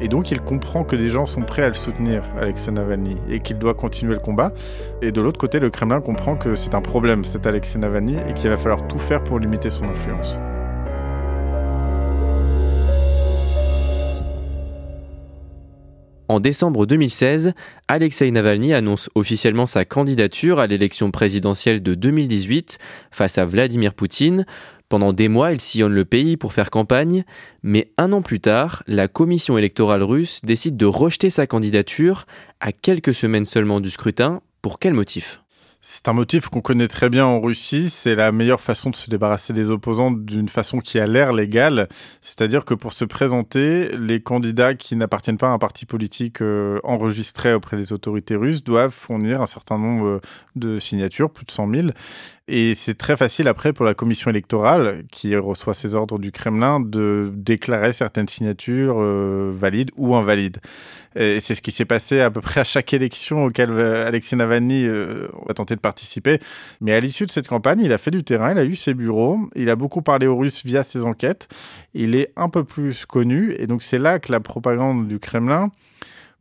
Et 0.00 0.08
donc 0.08 0.30
il 0.30 0.40
comprend 0.40 0.84
que 0.84 0.96
des 0.96 1.08
gens 1.08 1.24
sont 1.24 1.42
prêts 1.42 1.62
à 1.62 1.68
le 1.68 1.74
soutenir, 1.74 2.22
Alexei 2.40 2.70
Navalny, 2.72 3.16
et 3.30 3.40
qu'il 3.40 3.58
doit 3.58 3.74
continuer 3.74 4.14
le 4.14 4.20
combat. 4.20 4.52
Et 5.00 5.12
de 5.12 5.20
l'autre 5.20 5.38
côté, 5.38 5.58
le 5.58 5.70
Kremlin 5.70 6.00
comprend 6.00 6.36
que 6.36 6.54
c'est 6.54 6.74
un 6.74 6.82
problème, 6.82 7.24
cet 7.24 7.46
Alexei 7.46 7.78
Navalny, 7.78 8.16
et 8.28 8.34
qu'il 8.34 8.50
va 8.50 8.56
falloir 8.56 8.86
tout 8.86 8.98
faire 8.98 9.22
pour 9.22 9.38
limiter 9.38 9.70
son 9.70 9.86
influence. 9.86 10.38
En 16.28 16.40
décembre 16.40 16.86
2016, 16.86 17.52
Alexei 17.86 18.30
Navalny 18.32 18.74
annonce 18.74 19.08
officiellement 19.14 19.66
sa 19.66 19.84
candidature 19.84 20.58
à 20.58 20.66
l'élection 20.66 21.12
présidentielle 21.12 21.82
de 21.82 21.94
2018 21.94 22.78
face 23.12 23.38
à 23.38 23.46
Vladimir 23.46 23.94
Poutine. 23.94 24.44
Pendant 24.88 25.12
des 25.12 25.28
mois, 25.28 25.52
il 25.52 25.60
sillonne 25.60 25.94
le 25.94 26.04
pays 26.04 26.36
pour 26.36 26.52
faire 26.52 26.70
campagne, 26.70 27.24
mais 27.62 27.92
un 27.96 28.12
an 28.12 28.22
plus 28.22 28.40
tard, 28.40 28.82
la 28.88 29.06
commission 29.06 29.56
électorale 29.56 30.02
russe 30.02 30.40
décide 30.44 30.76
de 30.76 30.86
rejeter 30.86 31.30
sa 31.30 31.46
candidature 31.46 32.26
à 32.58 32.72
quelques 32.72 33.14
semaines 33.14 33.44
seulement 33.44 33.80
du 33.80 33.90
scrutin. 33.90 34.42
Pour 34.62 34.80
quel 34.80 34.94
motif? 34.94 35.42
C'est 35.88 36.08
un 36.08 36.14
motif 36.14 36.48
qu'on 36.48 36.62
connaît 36.62 36.88
très 36.88 37.08
bien 37.08 37.26
en 37.26 37.40
Russie. 37.40 37.90
C'est 37.90 38.16
la 38.16 38.32
meilleure 38.32 38.60
façon 38.60 38.90
de 38.90 38.96
se 38.96 39.08
débarrasser 39.08 39.52
des 39.52 39.70
opposants 39.70 40.10
d'une 40.10 40.48
façon 40.48 40.80
qui 40.80 40.98
a 40.98 41.06
l'air 41.06 41.32
légale. 41.32 41.86
C'est-à-dire 42.20 42.64
que 42.64 42.74
pour 42.74 42.92
se 42.92 43.04
présenter, 43.04 43.96
les 43.96 44.20
candidats 44.20 44.74
qui 44.74 44.96
n'appartiennent 44.96 45.36
pas 45.36 45.46
à 45.46 45.52
un 45.52 45.60
parti 45.60 45.86
politique 45.86 46.42
euh, 46.42 46.80
enregistré 46.82 47.54
auprès 47.54 47.76
des 47.76 47.92
autorités 47.92 48.34
russes 48.34 48.64
doivent 48.64 48.90
fournir 48.90 49.40
un 49.40 49.46
certain 49.46 49.78
nombre 49.78 50.06
euh, 50.06 50.20
de 50.56 50.80
signatures, 50.80 51.30
plus 51.30 51.46
de 51.46 51.52
100 51.52 51.70
000. 51.70 51.88
Et 52.48 52.74
c'est 52.74 52.94
très 52.94 53.16
facile 53.16 53.48
après 53.48 53.72
pour 53.72 53.84
la 53.84 53.94
commission 53.94 54.30
électorale, 54.30 55.02
qui 55.10 55.34
reçoit 55.34 55.74
ses 55.74 55.96
ordres 55.96 56.20
du 56.20 56.30
Kremlin, 56.30 56.78
de 56.78 57.32
déclarer 57.34 57.90
certaines 57.90 58.28
signatures 58.28 58.98
euh, 59.00 59.50
valides 59.52 59.90
ou 59.96 60.14
invalides. 60.14 60.58
Et 61.16 61.40
c'est 61.40 61.56
ce 61.56 61.62
qui 61.62 61.72
s'est 61.72 61.84
passé 61.84 62.20
à 62.20 62.30
peu 62.30 62.40
près 62.40 62.60
à 62.60 62.64
chaque 62.64 62.92
élection 62.92 63.46
auquel 63.46 63.70
euh, 63.72 64.06
Alexei 64.06 64.36
Navalny 64.36 64.86
euh, 64.86 65.26
a 65.48 65.54
tenté 65.54 65.74
de 65.74 65.80
participer. 65.80 66.38
Mais 66.80 66.92
à 66.92 67.00
l'issue 67.00 67.26
de 67.26 67.32
cette 67.32 67.48
campagne, 67.48 67.80
il 67.82 67.92
a 67.92 67.98
fait 67.98 68.12
du 68.12 68.22
terrain, 68.22 68.52
il 68.52 68.58
a 68.58 68.64
eu 68.64 68.76
ses 68.76 68.94
bureaux, 68.94 69.40
il 69.56 69.68
a 69.68 69.74
beaucoup 69.74 70.02
parlé 70.02 70.28
aux 70.28 70.36
Russes 70.36 70.64
via 70.64 70.84
ses 70.84 71.04
enquêtes. 71.04 71.48
Il 71.94 72.14
est 72.14 72.32
un 72.36 72.48
peu 72.48 72.62
plus 72.62 73.06
connu. 73.06 73.56
Et 73.58 73.66
donc 73.66 73.82
c'est 73.82 73.98
là 73.98 74.20
que 74.20 74.30
la 74.30 74.38
propagande 74.38 75.08
du 75.08 75.18
Kremlin 75.18 75.72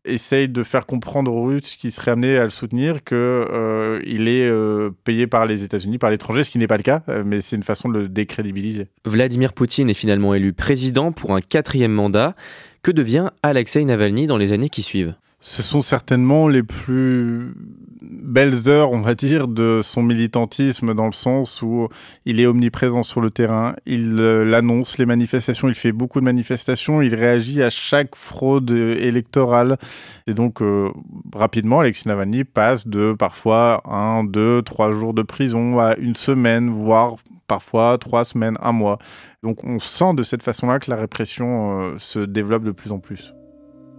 essaye 0.05 0.47
de 0.47 0.63
faire 0.63 0.85
comprendre 0.85 1.33
aux 1.33 1.45
Russes 1.45 1.75
qui 1.75 1.91
seraient 1.91 2.11
amenés 2.11 2.37
à 2.37 2.43
le 2.43 2.49
soutenir 2.49 3.03
qu'il 3.03 3.17
euh, 3.17 3.99
est 4.03 4.49
euh, 4.49 4.91
payé 5.03 5.27
par 5.27 5.45
les 5.45 5.63
États-Unis, 5.63 5.97
par 5.97 6.09
l'étranger, 6.09 6.43
ce 6.43 6.51
qui 6.51 6.57
n'est 6.57 6.67
pas 6.67 6.77
le 6.77 6.83
cas, 6.83 7.03
euh, 7.09 7.23
mais 7.25 7.41
c'est 7.41 7.55
une 7.55 7.63
façon 7.63 7.89
de 7.89 7.99
le 7.99 8.07
décrédibiliser. 8.07 8.87
Vladimir 9.05 9.53
Poutine 9.53 9.89
est 9.89 9.95
finalement 9.95 10.33
élu 10.33 10.53
président 10.53 11.11
pour 11.11 11.35
un 11.35 11.41
quatrième 11.41 11.91
mandat. 11.91 12.35
Que 12.81 12.91
devient 12.91 13.31
Alexei 13.41 13.83
Navalny 13.83 14.27
dans 14.27 14.37
les 14.37 14.51
années 14.51 14.69
qui 14.69 14.83
suivent? 14.83 15.15
Ce 15.47 15.62
sont 15.62 15.84
certainement 15.84 16.47
les 16.47 16.63
plus 16.63 17.53
belles 18.01 18.67
heures, 18.67 18.91
on 18.91 19.01
va 19.01 19.13
dire, 19.13 19.47
de 19.47 19.79
son 19.84 20.01
militantisme 20.01 20.95
dans 20.95 21.05
le 21.05 21.12
sens 21.12 21.62
où 21.62 21.88
il 22.25 22.39
est 22.39 22.47
omniprésent 22.47 23.03
sur 23.03 23.21
le 23.21 23.29
terrain, 23.29 23.75
il 23.86 24.19
euh, 24.19 24.43
l'annonce, 24.43 24.97
les 24.97 25.05
manifestations, 25.05 25.69
il 25.69 25.75
fait 25.75 25.91
beaucoup 25.91 26.19
de 26.19 26.25
manifestations, 26.25 26.99
il 27.03 27.13
réagit 27.13 27.62
à 27.62 27.69
chaque 27.69 28.15
fraude 28.15 28.71
électorale. 28.71 29.77
Et 30.25 30.34
donc, 30.34 30.63
euh, 30.63 30.89
rapidement, 31.36 31.81
Alexis 31.81 32.08
Navalny 32.08 32.43
passe 32.43 32.88
de 32.88 33.13
parfois 33.13 33.84
un, 33.86 34.23
deux, 34.23 34.63
trois 34.63 34.91
jours 34.91 35.13
de 35.13 35.21
prison 35.21 35.77
à 35.77 35.95
une 35.97 36.15
semaine, 36.15 36.71
voire 36.71 37.17
parfois 37.45 37.99
trois 37.99 38.25
semaines, 38.25 38.58
un 38.63 38.71
mois. 38.71 38.97
Donc 39.43 39.63
on 39.63 39.77
sent 39.77 40.15
de 40.15 40.23
cette 40.23 40.41
façon-là 40.41 40.79
que 40.79 40.89
la 40.89 40.97
répression 40.97 41.81
euh, 41.81 41.95
se 41.99 42.17
développe 42.17 42.63
de 42.63 42.71
plus 42.71 42.91
en 42.91 42.97
plus. 42.97 43.36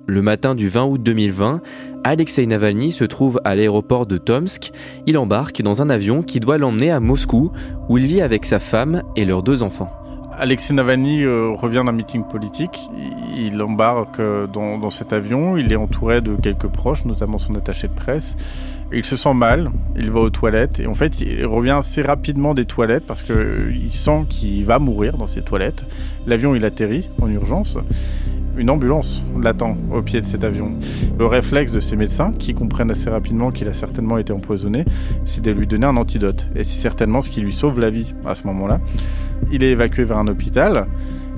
Le 0.09 0.23
matin 0.23 0.55
du 0.55 0.69
20 0.69 0.85
août 0.85 1.03
2020, 1.03 1.61
Alexei 2.05 2.47
Navalny 2.47 2.92
se 2.92 3.03
trouve 3.03 3.40
à 3.45 3.57
l'aéroport 3.57 4.07
de 4.07 4.19
Tomsk. 4.19 4.71
Il 5.07 5.19
embarque 5.19 5.62
dans 5.62 5.83
un 5.83 5.90
avion 5.90 6.23
qui 6.23 6.38
doit 6.38 6.59
l'emmener 6.59 6.92
à 6.92 7.01
Moscou, 7.01 7.51
où 7.88 7.99
il 7.99 8.07
vit 8.07 8.21
avec 8.21 8.45
sa 8.45 8.61
femme 8.61 9.03
et 9.16 9.25
leurs 9.25 9.42
deux 9.42 9.64
enfants. 9.64 9.90
Alexei 10.38 10.75
Navalny 10.75 11.25
euh, 11.25 11.51
revient 11.51 11.83
d'un 11.85 11.90
meeting 11.90 12.23
politique. 12.23 12.88
Il 13.37 13.61
embarque 13.61 14.21
euh, 14.21 14.47
dans, 14.47 14.79
dans, 14.79 14.90
cet 14.90 15.12
avion. 15.12 15.57
Il 15.57 15.73
est 15.73 15.77
entouré 15.77 16.21
de 16.21 16.37
quelques 16.37 16.69
proches, 16.69 17.05
notamment 17.05 17.38
son 17.38 17.57
attaché 17.57 17.88
de 17.88 17.95
presse. 17.95 18.37
Il 18.92 19.05
se 19.05 19.16
sent 19.16 19.35
mal. 19.35 19.73
Il 19.97 20.12
va 20.12 20.21
aux 20.21 20.31
toilettes. 20.31 20.79
Et 20.79 20.87
en 20.87 20.95
fait, 20.95 21.21
il 21.21 21.45
revient 21.47 21.71
assez 21.71 22.03
rapidement 22.03 22.55
des 22.55 22.66
toilettes 22.66 23.07
parce 23.07 23.25
qu'il 23.25 23.35
euh, 23.35 23.90
sent 23.90 24.27
qu'il 24.29 24.64
va 24.64 24.79
mourir 24.79 25.16
dans 25.16 25.27
ces 25.27 25.42
toilettes. 25.42 25.85
L'avion, 26.27 26.55
il 26.55 26.64
atterrit 26.64 27.11
en 27.21 27.29
urgence 27.29 27.79
une 28.57 28.71
ambulance 28.71 29.23
l'attend 29.40 29.77
au 29.92 30.03
pied 30.03 30.21
de 30.21 30.27
cet 30.27 30.45
avion. 30.45 30.73
Le 31.19 31.27
réflexe 31.27 31.73
de 31.73 31.81
ces 31.81 31.97
médecins, 31.97 32.33
qui 32.38 32.55
comprennent 32.55 32.90
assez 32.90 33.11
rapidement 33.11 33.51
qu'il 33.51 33.69
a 33.69 33.75
certainement 33.75 34.19
été 34.19 34.33
empoisonné, 34.33 34.85
c'est 35.25 35.42
de 35.42 35.51
lui 35.51 35.66
donner 35.66 35.87
un 35.87 35.97
antidote. 35.97 36.49
Et 36.55 36.64
c'est 36.64 36.79
certainement 36.79 37.21
ce 37.21 37.31
qui 37.31 37.40
lui 37.40 37.53
sauve 37.53 37.81
la 37.81 37.90
vie 37.90 38.14
à 38.25 38.35
ce 38.35 38.47
moment-là. 38.47 38.81
Il 39.53 39.62
est 39.62 39.71
évacué 39.71 40.05
vers 40.05 40.19
un 40.19 40.27
hôpital. 40.27 40.87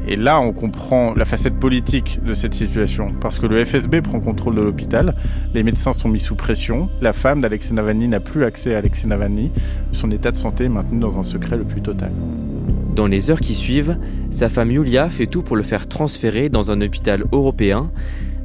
Et 0.06 0.16
là, 0.16 0.40
on 0.40 0.52
comprend 0.52 1.12
la 1.14 1.26
facette 1.26 1.58
politique 1.58 2.20
de 2.24 2.32
cette 2.32 2.54
situation, 2.54 3.12
parce 3.20 3.38
que 3.38 3.46
le 3.46 3.62
FSB 3.62 4.00
prend 4.00 4.20
contrôle 4.20 4.54
de 4.54 4.62
l'hôpital, 4.62 5.14
les 5.52 5.62
médecins 5.62 5.92
sont 5.92 6.08
mis 6.08 6.20
sous 6.20 6.34
pression, 6.34 6.88
la 7.02 7.12
femme 7.12 7.42
d'Alexei 7.42 7.74
Navalny 7.74 8.08
n'a 8.08 8.20
plus 8.20 8.44
accès 8.44 8.74
à 8.74 8.78
Alexei 8.78 9.06
Navalny, 9.06 9.50
son 9.92 10.10
état 10.10 10.30
de 10.30 10.36
santé 10.36 10.64
est 10.64 10.70
maintenu 10.70 10.98
dans 10.98 11.18
un 11.18 11.22
secret 11.22 11.58
le 11.58 11.64
plus 11.64 11.82
total. 11.82 12.12
Dans 12.98 13.06
les 13.06 13.30
heures 13.30 13.38
qui 13.38 13.54
suivent, 13.54 13.96
sa 14.28 14.48
femme 14.48 14.72
Yulia 14.72 15.08
fait 15.08 15.28
tout 15.28 15.42
pour 15.42 15.54
le 15.54 15.62
faire 15.62 15.86
transférer 15.86 16.48
dans 16.48 16.72
un 16.72 16.80
hôpital 16.80 17.22
européen. 17.30 17.92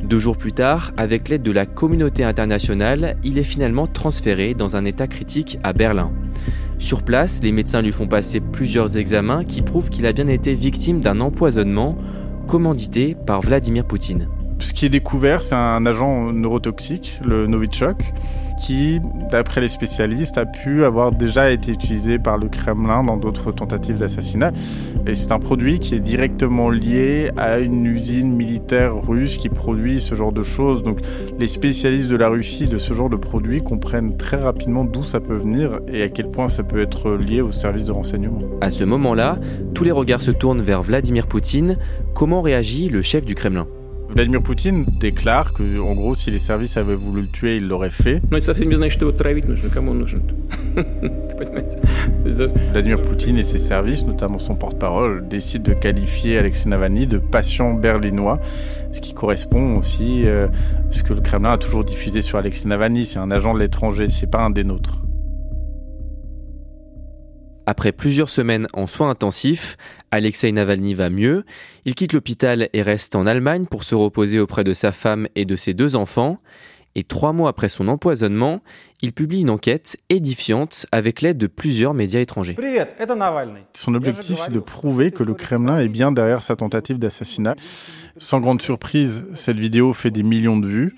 Deux 0.03 0.19
jours 0.19 0.37
plus 0.37 0.51
tard, 0.51 0.93
avec 0.95 1.27
l'aide 1.27 1.41
de 1.41 1.51
la 1.51 1.65
communauté 1.65 2.23
internationale, 2.23 3.17
il 3.23 3.39
est 3.39 3.43
finalement 3.43 3.87
transféré 3.87 4.53
dans 4.53 4.75
un 4.75 4.85
état 4.85 5.07
critique 5.07 5.57
à 5.63 5.73
Berlin. 5.73 6.13
Sur 6.77 7.01
place, 7.01 7.41
les 7.41 7.51
médecins 7.51 7.81
lui 7.81 7.91
font 7.91 8.05
passer 8.05 8.41
plusieurs 8.41 8.95
examens 8.95 9.43
qui 9.43 9.63
prouvent 9.63 9.89
qu'il 9.89 10.05
a 10.05 10.13
bien 10.13 10.27
été 10.27 10.53
victime 10.53 10.99
d'un 10.99 11.19
empoisonnement 11.19 11.97
commandité 12.47 13.17
par 13.25 13.41
Vladimir 13.41 13.85
Poutine. 13.85 14.27
Ce 14.59 14.71
qui 14.71 14.85
est 14.85 14.89
découvert, 14.89 15.41
c'est 15.41 15.55
un 15.55 15.83
agent 15.87 16.31
neurotoxique, 16.31 17.19
le 17.25 17.47
Novichok, 17.47 18.13
qui, 18.63 19.01
d'après 19.29 19.59
les 19.59 19.67
spécialistes, 19.67 20.37
a 20.37 20.45
pu 20.45 20.85
avoir 20.85 21.11
déjà 21.11 21.51
été 21.51 21.71
utilisé 21.71 22.17
par 22.17 22.37
le 22.37 22.47
Kremlin 22.47 23.03
dans 23.03 23.17
d'autres 23.17 23.51
tentatives 23.51 23.97
d'assassinat. 23.97 24.53
Et 25.05 25.13
c'est 25.15 25.33
un 25.33 25.39
produit 25.39 25.79
qui 25.79 25.95
est 25.95 25.99
directement 25.99 26.69
lié 26.69 27.29
à 27.35 27.59
une 27.59 27.85
usine 27.85 28.31
militaire 28.31 28.95
russe 28.95 29.35
qui 29.35 29.49
produit 29.49 29.99
ce 29.99 30.15
genre 30.15 30.31
de 30.31 30.43
choses. 30.43 30.81
Donc 30.81 30.99
les 31.39 31.47
spécialistes 31.47 32.07
de 32.07 32.15
la 32.15 32.29
Russie 32.29 32.67
de 32.67 32.77
ce 32.77 32.93
genre 32.93 33.09
de 33.09 33.17
produit 33.17 33.61
comprennent 33.61 34.15
très 34.15 34.37
rapidement 34.37 34.85
d'où 34.85 35.03
ça 35.03 35.19
peut 35.19 35.35
venir 35.35 35.81
et 35.91 36.01
à 36.01 36.07
quel 36.07 36.31
point 36.31 36.47
ça 36.47 36.63
peut 36.63 36.81
être 36.81 37.11
lié 37.11 37.41
aux 37.41 37.51
services 37.51 37.85
de 37.85 37.91
renseignement. 37.91 38.39
À 38.61 38.69
ce 38.69 38.85
moment-là, 38.85 39.39
tous 39.73 39.83
les 39.83 39.91
regards 39.91 40.21
se 40.21 40.31
tournent 40.31 40.61
vers 40.61 40.83
Vladimir 40.83 41.27
Poutine. 41.27 41.77
Comment 42.13 42.41
réagit 42.41 42.87
le 42.87 43.01
chef 43.01 43.25
du 43.25 43.35
Kremlin? 43.35 43.67
Vladimir 44.13 44.43
Poutine 44.43 44.85
déclare 44.99 45.53
que, 45.53 45.79
en 45.79 45.95
gros, 45.95 46.13
si 46.13 46.29
les 46.29 46.37
services 46.37 46.77
avaient 46.77 46.93
voulu 46.93 47.21
le 47.21 47.27
tuer, 47.27 47.57
ils 47.57 47.67
l'auraient 47.67 47.89
fait. 47.89 48.21
Vladimir 52.71 53.01
Poutine 53.01 53.37
et 53.37 53.43
ses 53.43 53.57
services, 53.57 54.05
notamment 54.05 54.37
son 54.37 54.55
porte-parole, 54.55 55.27
décident 55.27 55.63
de 55.63 55.73
qualifier 55.73 56.37
Alexei 56.37 56.69
Navalny 56.69 57.07
de 57.07 57.17
patient 57.17 57.73
berlinois, 57.73 58.39
ce 58.91 59.01
qui 59.01 59.15
correspond 59.15 59.77
aussi 59.77 60.23
euh, 60.25 60.47
à 60.47 60.91
ce 60.91 61.01
que 61.01 61.13
le 61.13 61.21
Kremlin 61.21 61.53
a 61.53 61.57
toujours 61.57 61.83
diffusé 61.83 62.21
sur 62.21 62.37
Alexei 62.37 62.69
Navalny. 62.69 63.07
C'est 63.07 63.19
un 63.19 63.31
agent 63.31 63.55
de 63.55 63.59
l'étranger, 63.59 64.09
c'est 64.09 64.29
pas 64.29 64.41
un 64.41 64.51
des 64.51 64.63
nôtres. 64.63 65.01
Après 67.65 67.93
plusieurs 67.93 68.29
semaines 68.29 68.67
en 68.73 68.87
soins 68.87 69.09
intensifs, 69.09 69.77
Alexei 70.11 70.51
Navalny 70.51 70.93
va 70.93 71.09
mieux. 71.09 71.45
Il 71.85 71.95
quitte 71.95 72.13
l'hôpital 72.13 72.69
et 72.73 72.81
reste 72.81 73.15
en 73.15 73.25
Allemagne 73.25 73.65
pour 73.65 73.83
se 73.83 73.95
reposer 73.95 74.39
auprès 74.39 74.63
de 74.63 74.73
sa 74.73 74.91
femme 74.91 75.27
et 75.35 75.45
de 75.45 75.55
ses 75.55 75.73
deux 75.73 75.95
enfants. 75.95 76.39
Et 76.95 77.03
trois 77.03 77.33
mois 77.33 77.49
après 77.49 77.69
son 77.69 77.87
empoisonnement, 77.87 78.61
il 79.01 79.13
publie 79.13 79.41
une 79.41 79.49
enquête 79.49 79.97
édifiante 80.09 80.85
avec 80.91 81.21
l'aide 81.21 81.37
de 81.37 81.47
plusieurs 81.47 81.95
médias 81.95 82.19
étrangers. 82.19 82.55
Son 83.73 83.95
objectif, 83.95 84.37
c'est 84.37 84.51
de 84.51 84.59
prouver 84.59 85.11
que 85.11 85.23
le 85.23 85.33
Kremlin 85.33 85.79
est 85.79 85.87
bien 85.87 86.11
derrière 86.11 86.43
sa 86.43 86.55
tentative 86.55 86.99
d'assassinat. 86.99 87.55
Sans 88.17 88.39
grande 88.39 88.61
surprise, 88.61 89.25
cette 89.33 89.59
vidéo 89.59 89.91
fait 89.93 90.11
des 90.11 90.21
millions 90.21 90.57
de 90.57 90.67
vues. 90.67 90.95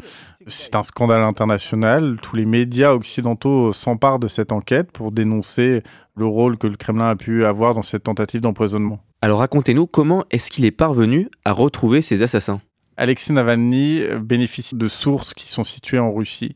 C'est 0.47 0.75
un 0.75 0.83
scandale 0.83 1.23
international. 1.23 2.17
Tous 2.21 2.35
les 2.35 2.45
médias 2.45 2.93
occidentaux 2.93 3.73
s'emparent 3.73 4.19
de 4.19 4.27
cette 4.27 4.51
enquête 4.51 4.91
pour 4.91 5.11
dénoncer 5.11 5.81
le 6.15 6.25
rôle 6.25 6.57
que 6.57 6.67
le 6.67 6.75
Kremlin 6.75 7.09
a 7.09 7.15
pu 7.15 7.45
avoir 7.45 7.73
dans 7.73 7.81
cette 7.81 8.03
tentative 8.03 8.41
d'empoisonnement. 8.41 8.99
Alors 9.21 9.39
racontez-nous 9.39 9.87
comment 9.87 10.23
est-ce 10.29 10.51
qu'il 10.51 10.65
est 10.65 10.71
parvenu 10.71 11.29
à 11.45 11.51
retrouver 11.51 12.01
ces 12.01 12.21
assassins 12.21 12.61
Alexei 12.97 13.33
Navalny 13.33 14.03
bénéficie 14.21 14.75
de 14.75 14.87
sources 14.87 15.33
qui 15.33 15.49
sont 15.49 15.65
situées 15.65 15.99
en 15.99 16.13
Russie. 16.13 16.55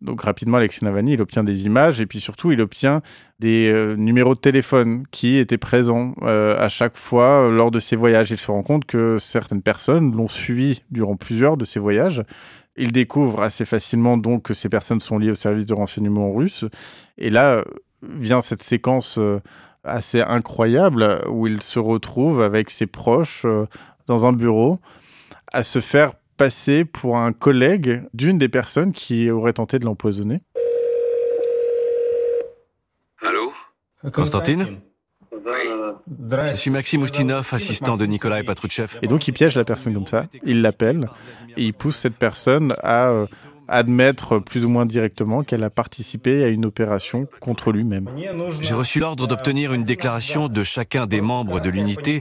Donc 0.00 0.22
rapidement, 0.22 0.58
Alexei 0.58 0.84
Navalny, 0.84 1.14
il 1.14 1.22
obtient 1.22 1.42
des 1.42 1.66
images 1.66 2.00
et 2.00 2.06
puis 2.06 2.20
surtout, 2.20 2.52
il 2.52 2.60
obtient 2.60 3.02
des 3.40 3.70
euh, 3.72 3.96
numéros 3.96 4.34
de 4.34 4.40
téléphone 4.40 5.04
qui 5.10 5.36
étaient 5.38 5.58
présents 5.58 6.14
euh, 6.22 6.56
à 6.58 6.68
chaque 6.68 6.96
fois 6.96 7.46
euh, 7.46 7.50
lors 7.50 7.70
de 7.70 7.80
ses 7.80 7.96
voyages. 7.96 8.30
Il 8.30 8.38
se 8.38 8.50
rend 8.50 8.62
compte 8.62 8.84
que 8.84 9.18
certaines 9.18 9.62
personnes 9.62 10.14
l'ont 10.14 10.28
suivi 10.28 10.82
durant 10.90 11.16
plusieurs 11.16 11.56
de 11.56 11.64
ses 11.64 11.80
voyages. 11.80 12.22
Il 12.78 12.92
découvre 12.92 13.42
assez 13.42 13.64
facilement 13.64 14.16
donc 14.16 14.44
que 14.44 14.54
ces 14.54 14.68
personnes 14.68 15.00
sont 15.00 15.18
liées 15.18 15.30
au 15.30 15.36
service 15.36 15.66
de 15.66 15.74
renseignement 15.74 16.32
russe. 16.32 16.64
Et 17.18 17.30
là 17.30 17.64
vient 18.02 18.40
cette 18.40 18.62
séquence 18.62 19.18
assez 19.84 20.20
incroyable 20.20 21.22
où 21.28 21.46
il 21.46 21.62
se 21.62 21.78
retrouve 21.78 22.40
avec 22.40 22.70
ses 22.70 22.86
proches 22.86 23.44
dans 24.06 24.26
un 24.26 24.32
bureau 24.32 24.78
à 25.52 25.62
se 25.62 25.80
faire 25.80 26.12
passer 26.36 26.84
pour 26.84 27.16
un 27.16 27.32
collègue 27.32 28.02
d'une 28.14 28.38
des 28.38 28.48
personnes 28.48 28.92
qui 28.92 29.30
aurait 29.30 29.54
tenté 29.54 29.78
de 29.78 29.84
l'empoisonner. 29.84 30.40
Allô? 33.20 33.52
Constantine 34.12 34.80
je 35.32 36.52
suis 36.54 36.70
Maxime 36.70 37.02
Oustinov, 37.02 37.48
assistant 37.52 37.96
de 37.96 38.06
Nikolai 38.06 38.42
Patrouchev. 38.42 38.98
Et 39.02 39.06
donc 39.06 39.28
il 39.28 39.32
piège 39.32 39.56
la 39.56 39.64
personne 39.64 39.94
comme 39.94 40.06
ça, 40.06 40.26
il 40.44 40.62
l'appelle 40.62 41.08
et 41.56 41.62
il 41.64 41.74
pousse 41.74 41.96
cette 41.96 42.16
personne 42.16 42.74
à 42.82 43.10
euh, 43.10 43.26
admettre 43.68 44.38
plus 44.38 44.64
ou 44.64 44.68
moins 44.68 44.86
directement 44.86 45.44
qu'elle 45.44 45.62
a 45.62 45.70
participé 45.70 46.42
à 46.42 46.48
une 46.48 46.64
opération 46.64 47.28
contre 47.40 47.70
lui-même. 47.70 48.08
J'ai 48.60 48.74
reçu 48.74 48.98
l'ordre 48.98 49.26
d'obtenir 49.26 49.72
une 49.72 49.84
déclaration 49.84 50.48
de 50.48 50.64
chacun 50.64 51.06
des 51.06 51.20
membres 51.20 51.60
de 51.60 51.68
l'unité 51.68 52.20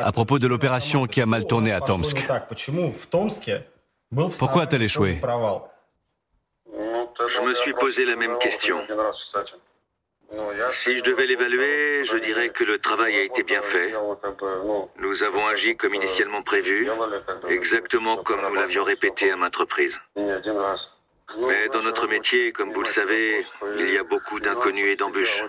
à 0.00 0.12
propos 0.12 0.38
de 0.38 0.46
l'opération 0.46 1.06
qui 1.06 1.20
a 1.20 1.26
mal 1.26 1.46
tourné 1.46 1.72
à 1.72 1.80
Tomsk. 1.80 2.26
Pourquoi 4.38 4.62
a-t-elle 4.62 4.82
échoué? 4.82 5.20
Je 7.28 7.42
me 7.42 7.52
suis 7.54 7.72
posé 7.74 8.04
la 8.04 8.16
même 8.16 8.38
question. 8.38 8.76
Si 10.72 10.96
je 10.96 11.02
devais 11.02 11.26
l'évaluer, 11.26 12.04
je 12.04 12.18
dirais 12.18 12.50
que 12.50 12.62
le 12.62 12.78
travail 12.78 13.16
a 13.16 13.22
été 13.22 13.42
bien 13.42 13.62
fait. 13.62 13.94
Nous 15.00 15.22
avons 15.22 15.46
agi 15.46 15.76
comme 15.76 15.94
initialement 15.94 16.42
prévu, 16.42 16.88
exactement 17.48 18.16
comme 18.18 18.40
nous 18.48 18.54
l'avions 18.54 18.84
répété 18.84 19.30
à 19.30 19.36
maintes 19.36 19.56
reprises. 19.56 19.98
Mais 20.16 21.68
dans 21.72 21.82
notre 21.82 22.06
métier, 22.08 22.52
comme 22.52 22.72
vous 22.72 22.82
le 22.82 22.88
savez, 22.88 23.46
il 23.78 23.90
y 23.90 23.98
a 23.98 24.04
beaucoup 24.04 24.40
d'inconnus 24.40 24.88
et 24.90 24.96
d'embûches. 24.96 25.42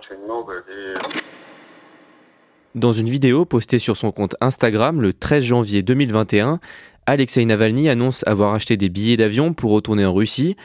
Dans 2.76 2.92
une 2.92 3.10
vidéo 3.10 3.46
postée 3.46 3.80
sur 3.80 3.98
son 3.98 4.12
compte 4.12 4.36
Instagram 4.42 5.02
le 5.02 5.12
13 5.12 5.44
janvier 5.44 5.82
2021, 5.82 6.60
Alexei 7.06 7.44
Navalny 7.44 7.90
annonce 7.90 8.24
avoir 8.28 8.54
acheté 8.54 8.78
des 8.78 8.90
billets 8.90 9.18
d'avion 9.18 9.54
pour 9.54 9.72
retourner 9.72 10.06
en 10.06 10.14
Russie. 10.14 10.56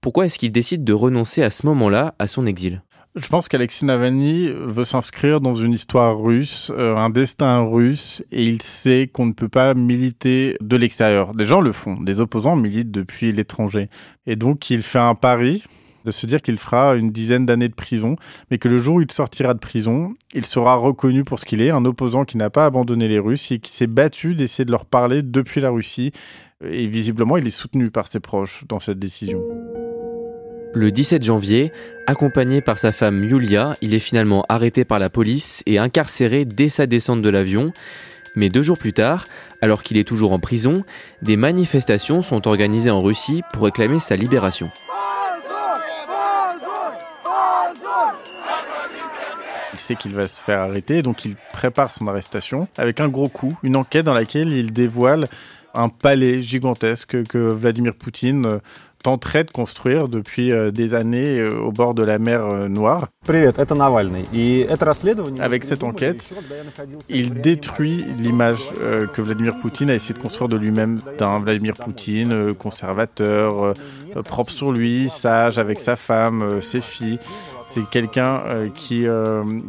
Pourquoi 0.00 0.26
est-ce 0.26 0.38
qu'il 0.38 0.52
décide 0.52 0.84
de 0.84 0.92
renoncer 0.92 1.42
à 1.42 1.50
ce 1.50 1.66
moment-là 1.66 2.14
à 2.18 2.28
son 2.28 2.46
exil? 2.46 2.82
Je 3.14 3.26
pense 3.28 3.48
qu'Alexis 3.48 3.84
Navalny 3.84 4.50
veut 4.54 4.84
s'inscrire 4.84 5.40
dans 5.40 5.54
une 5.54 5.72
histoire 5.72 6.20
russe, 6.20 6.70
euh, 6.76 6.94
un 6.96 7.10
destin 7.10 7.62
russe, 7.62 8.22
et 8.30 8.44
il 8.44 8.62
sait 8.62 9.10
qu'on 9.12 9.26
ne 9.26 9.32
peut 9.32 9.48
pas 9.48 9.74
militer 9.74 10.56
de 10.60 10.76
l'extérieur. 10.76 11.34
Des 11.34 11.46
gens 11.46 11.60
le 11.60 11.72
font, 11.72 12.00
des 12.00 12.20
opposants 12.20 12.56
militent 12.56 12.90
depuis 12.90 13.32
l'étranger. 13.32 13.88
Et 14.26 14.36
donc 14.36 14.70
il 14.70 14.82
fait 14.82 14.98
un 14.98 15.14
pari 15.14 15.64
de 16.04 16.10
se 16.10 16.26
dire 16.26 16.42
qu'il 16.42 16.58
fera 16.58 16.96
une 16.96 17.10
dizaine 17.10 17.44
d'années 17.44 17.68
de 17.68 17.74
prison, 17.74 18.16
mais 18.50 18.58
que 18.58 18.68
le 18.68 18.78
jour 18.78 18.96
où 18.96 19.00
il 19.00 19.10
sortira 19.10 19.52
de 19.52 19.58
prison, 19.58 20.14
il 20.34 20.46
sera 20.46 20.76
reconnu 20.76 21.24
pour 21.24 21.38
ce 21.38 21.44
qu'il 21.44 21.60
est, 21.60 21.70
un 21.70 21.84
opposant 21.84 22.24
qui 22.24 22.36
n'a 22.36 22.50
pas 22.50 22.66
abandonné 22.66 23.08
les 23.08 23.18
Russes 23.18 23.50
et 23.50 23.58
qui 23.58 23.72
s'est 23.72 23.86
battu 23.86 24.34
d'essayer 24.34 24.64
de 24.64 24.70
leur 24.70 24.86
parler 24.86 25.22
depuis 25.22 25.60
la 25.60 25.70
Russie. 25.70 26.12
Et 26.64 26.86
visiblement, 26.86 27.36
il 27.36 27.46
est 27.46 27.50
soutenu 27.50 27.90
par 27.90 28.08
ses 28.08 28.20
proches 28.20 28.64
dans 28.68 28.80
cette 28.80 28.98
décision. 28.98 29.42
Le 30.74 30.90
17 30.90 31.22
janvier, 31.22 31.72
accompagné 32.06 32.60
par 32.60 32.78
sa 32.78 32.92
femme 32.92 33.24
Yulia, 33.24 33.76
il 33.80 33.94
est 33.94 34.00
finalement 34.00 34.44
arrêté 34.48 34.84
par 34.84 34.98
la 34.98 35.08
police 35.08 35.62
et 35.64 35.78
incarcéré 35.78 36.44
dès 36.44 36.68
sa 36.68 36.86
descente 36.86 37.22
de 37.22 37.28
l'avion. 37.30 37.72
Mais 38.36 38.50
deux 38.50 38.62
jours 38.62 38.76
plus 38.76 38.92
tard, 38.92 39.26
alors 39.62 39.82
qu'il 39.82 39.96
est 39.96 40.06
toujours 40.06 40.32
en 40.32 40.38
prison, 40.38 40.84
des 41.22 41.36
manifestations 41.36 42.20
sont 42.20 42.46
organisées 42.46 42.90
en 42.90 43.00
Russie 43.00 43.42
pour 43.52 43.64
réclamer 43.64 43.98
sa 43.98 44.14
libération. 44.14 44.70
Il 49.72 49.78
sait 49.78 49.96
qu'il 49.96 50.14
va 50.14 50.26
se 50.26 50.40
faire 50.40 50.60
arrêter, 50.60 51.02
donc 51.02 51.24
il 51.24 51.36
prépare 51.52 51.90
son 51.90 52.06
arrestation 52.08 52.68
avec 52.76 53.00
un 53.00 53.08
gros 53.08 53.28
coup, 53.28 53.56
une 53.62 53.76
enquête 53.76 54.04
dans 54.04 54.14
laquelle 54.14 54.52
il 54.52 54.72
dévoile 54.72 55.28
un 55.74 55.88
palais 55.88 56.42
gigantesque 56.42 57.22
que 57.24 57.38
Vladimir 57.38 57.94
Poutine 57.94 58.60
tenterait 59.02 59.44
de 59.44 59.50
construire 59.50 60.08
depuis 60.08 60.52
euh, 60.52 60.70
des 60.70 60.94
années 60.94 61.38
euh, 61.38 61.60
au 61.60 61.72
bord 61.72 61.94
de 61.94 62.02
la 62.02 62.18
mer 62.18 62.44
euh, 62.44 62.68
Noire. 62.68 63.08
Avec 65.40 65.64
cette 65.64 65.84
enquête, 65.84 66.32
il 67.08 67.34
détruit 67.40 68.04
l'image 68.16 68.60
que 69.12 69.20
Vladimir 69.20 69.58
Poutine 69.58 69.90
a 69.90 69.94
essayé 69.94 70.14
de 70.14 70.18
construire 70.22 70.48
de 70.48 70.56
lui-même 70.56 71.00
d'un 71.18 71.38
Vladimir 71.40 71.74
Poutine 71.74 72.54
conservateur, 72.54 73.74
propre 74.24 74.50
sur 74.50 74.72
lui, 74.72 75.10
sage 75.10 75.58
avec 75.58 75.80
sa 75.80 75.96
femme, 75.96 76.60
ses 76.62 76.80
filles. 76.80 77.18
C'est 77.66 77.86
quelqu'un 77.90 78.42
qui 78.74 79.06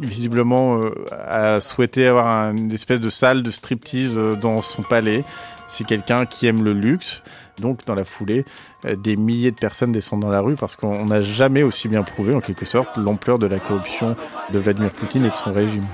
visiblement 0.00 0.80
a 1.12 1.60
souhaité 1.60 2.06
avoir 2.06 2.50
une 2.52 2.72
espèce 2.72 3.00
de 3.00 3.10
salle 3.10 3.42
de 3.42 3.50
striptease 3.50 4.18
dans 4.40 4.62
son 4.62 4.82
palais. 4.82 5.22
C'est 5.72 5.84
quelqu'un 5.84 6.26
qui 6.26 6.48
aime 6.48 6.64
le 6.64 6.72
luxe. 6.72 7.22
Donc, 7.60 7.84
dans 7.86 7.94
la 7.94 8.04
foulée, 8.04 8.44
euh, 8.86 8.96
des 8.96 9.16
milliers 9.16 9.52
de 9.52 9.56
personnes 9.56 9.92
descendent 9.92 10.22
dans 10.22 10.28
la 10.28 10.40
rue 10.40 10.56
parce 10.56 10.74
qu'on 10.74 11.04
n'a 11.04 11.20
jamais 11.20 11.62
aussi 11.62 11.86
bien 11.86 12.02
prouvé, 12.02 12.34
en 12.34 12.40
quelque 12.40 12.64
sorte, 12.64 12.96
l'ampleur 12.96 13.38
de 13.38 13.46
la 13.46 13.60
corruption 13.60 14.16
de 14.52 14.58
Vladimir 14.58 14.90
Poutine 14.90 15.24
et 15.26 15.30
de 15.30 15.34
son 15.34 15.52
régime. 15.52 15.86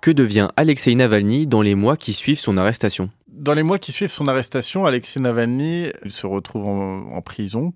Que 0.00 0.10
devient 0.10 0.48
Alexei 0.56 0.92
Navalny 0.96 1.46
dans 1.46 1.62
les 1.62 1.76
mois 1.76 1.96
qui 1.96 2.12
suivent 2.12 2.40
son 2.40 2.56
arrestation? 2.56 3.10
Dans 3.42 3.54
les 3.54 3.64
mois 3.64 3.80
qui 3.80 3.90
suivent 3.90 4.12
son 4.12 4.28
arrestation, 4.28 4.86
Alexei 4.86 5.18
Navalny 5.18 5.88
se 6.06 6.28
retrouve 6.28 6.64
en, 6.64 7.20
prison. 7.22 7.72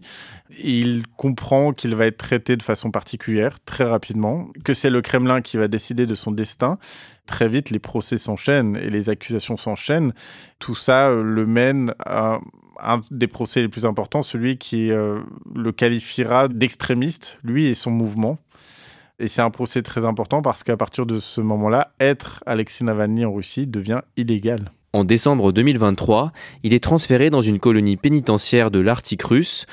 Il 0.62 1.02
comprend 1.16 1.72
qu'il 1.72 1.96
va 1.96 2.06
être 2.06 2.18
traité 2.18 2.56
de 2.56 2.62
façon 2.62 2.92
particulière 2.92 3.58
très 3.64 3.82
rapidement, 3.82 4.46
que 4.64 4.74
c'est 4.74 4.90
le 4.90 5.02
Kremlin 5.02 5.40
qui 5.40 5.56
va 5.56 5.66
décider 5.66 6.06
de 6.06 6.14
son 6.14 6.30
destin. 6.30 6.78
Très 7.26 7.48
vite, 7.48 7.70
les 7.70 7.80
procès 7.80 8.16
s'enchaînent 8.16 8.76
et 8.76 8.90
les 8.90 9.08
accusations 9.08 9.56
s'enchaînent. 9.56 10.12
Tout 10.60 10.76
ça 10.76 11.08
euh, 11.08 11.24
le 11.24 11.46
mène 11.46 11.92
à 11.98 12.38
un 12.80 13.00
des 13.10 13.26
procès 13.26 13.60
les 13.60 13.68
plus 13.68 13.86
importants, 13.86 14.22
celui 14.22 14.58
qui 14.58 14.92
euh, 14.92 15.20
le 15.52 15.72
qualifiera 15.72 16.46
d'extrémiste, 16.46 17.38
lui 17.42 17.66
et 17.66 17.74
son 17.74 17.90
mouvement. 17.90 18.38
Et 19.18 19.26
c'est 19.26 19.42
un 19.42 19.50
procès 19.50 19.82
très 19.82 20.04
important 20.04 20.42
parce 20.42 20.62
qu'à 20.62 20.76
partir 20.76 21.06
de 21.06 21.18
ce 21.18 21.40
moment-là, 21.40 21.92
être 21.98 22.44
Alexei 22.46 22.84
Navalny 22.84 23.24
en 23.24 23.32
Russie 23.32 23.66
devient 23.66 24.02
illégal. 24.16 24.70
En 24.92 25.04
décembre 25.04 25.52
2023, 25.52 26.32
il 26.62 26.72
est 26.72 26.82
transféré 26.82 27.28
dans 27.30 27.42
une 27.42 27.58
colonie 27.58 27.96
pénitentiaire 27.96 28.70
de 28.70 28.78
l'Arctique 28.78 29.22
russe. 29.22 29.66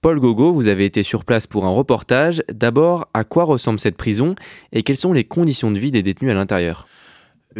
Paul 0.00 0.18
Gogo, 0.18 0.52
vous 0.52 0.68
avez 0.68 0.86
été 0.86 1.02
sur 1.02 1.24
place 1.24 1.46
pour 1.46 1.66
un 1.66 1.70
reportage. 1.70 2.42
D'abord, 2.50 3.08
à 3.12 3.24
quoi 3.24 3.44
ressemble 3.44 3.78
cette 3.78 3.96
prison 3.96 4.34
et 4.72 4.82
quelles 4.82 4.96
sont 4.96 5.12
les 5.12 5.24
conditions 5.24 5.70
de 5.70 5.78
vie 5.78 5.90
des 5.90 6.02
détenus 6.02 6.30
à 6.30 6.34
l'intérieur? 6.34 6.86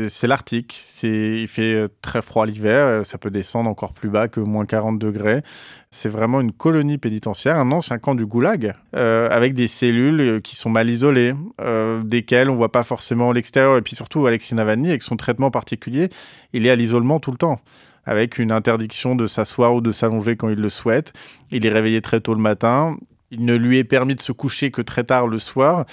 C'est 0.09 0.26
l'Arctique. 0.26 0.79
il 1.03 1.48
fait 1.48 1.74
euh, 1.74 1.87
très 2.03 2.22
froid 2.22 2.46
l'hiver. 2.46 2.87
Euh, 2.87 3.05
ça 3.05 3.18
peut 3.18 3.31
descendre 3.31 3.68
encore 3.68 3.92
plus 3.92 4.09
bas 4.09 4.29
que 4.29 4.40
moins 4.40 4.64
40 4.64 4.98
degrés. 4.98 5.42
C'est 5.90 6.09
vraiment 6.09 6.40
une 6.40 6.53
colonie 6.53 6.98
pénitentiaire, 6.98 7.57
un 7.57 7.72
ancien 7.72 7.98
camp 7.98 8.14
du 8.14 8.24
goulag, 8.24 8.74
avec 8.92 9.55
des 9.55 9.66
cellules 9.66 10.40
qui 10.40 10.55
sont 10.55 10.70
mal 10.70 10.88
isolées, 10.88 11.35
desquelles 12.05 12.48
on 12.48 12.55
voit 12.55 12.70
pas 12.70 12.85
forcément 12.85 13.33
l'extérieur. 13.33 13.76
Et 13.76 13.83
puis 13.83 13.96
surtout, 13.96 14.24
Alexis 14.26 14.55
Navalny, 14.55 14.90
avec 14.90 15.03
son 15.03 15.16
traitement 15.16 15.50
particulier, 15.50 16.09
il 16.53 16.64
est 16.64 16.70
à 16.70 16.76
l'isolement 16.76 17.18
tout 17.18 17.33
le 17.33 17.38
temps 17.38 17.59
avec 18.05 18.38
une 18.38 18.53
interdiction 18.53 19.14
de 19.14 19.26
s'asseoir 19.26 19.74
ou 19.74 19.81
de 19.81 19.92
s'allonger 19.92 20.37
quand 20.37 20.48
il 20.48 20.59
le 20.59 20.68
souhaite. 20.68 21.12
Il 21.50 21.66
est 21.66 21.70
réveillé 21.70 22.00
très 22.00 22.20
tôt 22.20 22.35
le 22.35 22.40
matin. 22.40 22.96
Il 23.31 23.45
ne 23.45 23.55
lui 23.55 23.79
est 23.79 23.85
permis 23.85 24.16
de 24.16 24.23
se 24.23 24.33
coucher 24.33 24.71
que 24.71 24.83
très 24.83 25.05
tard 25.05 25.29
le 25.29 25.38
soir. 25.38 25.87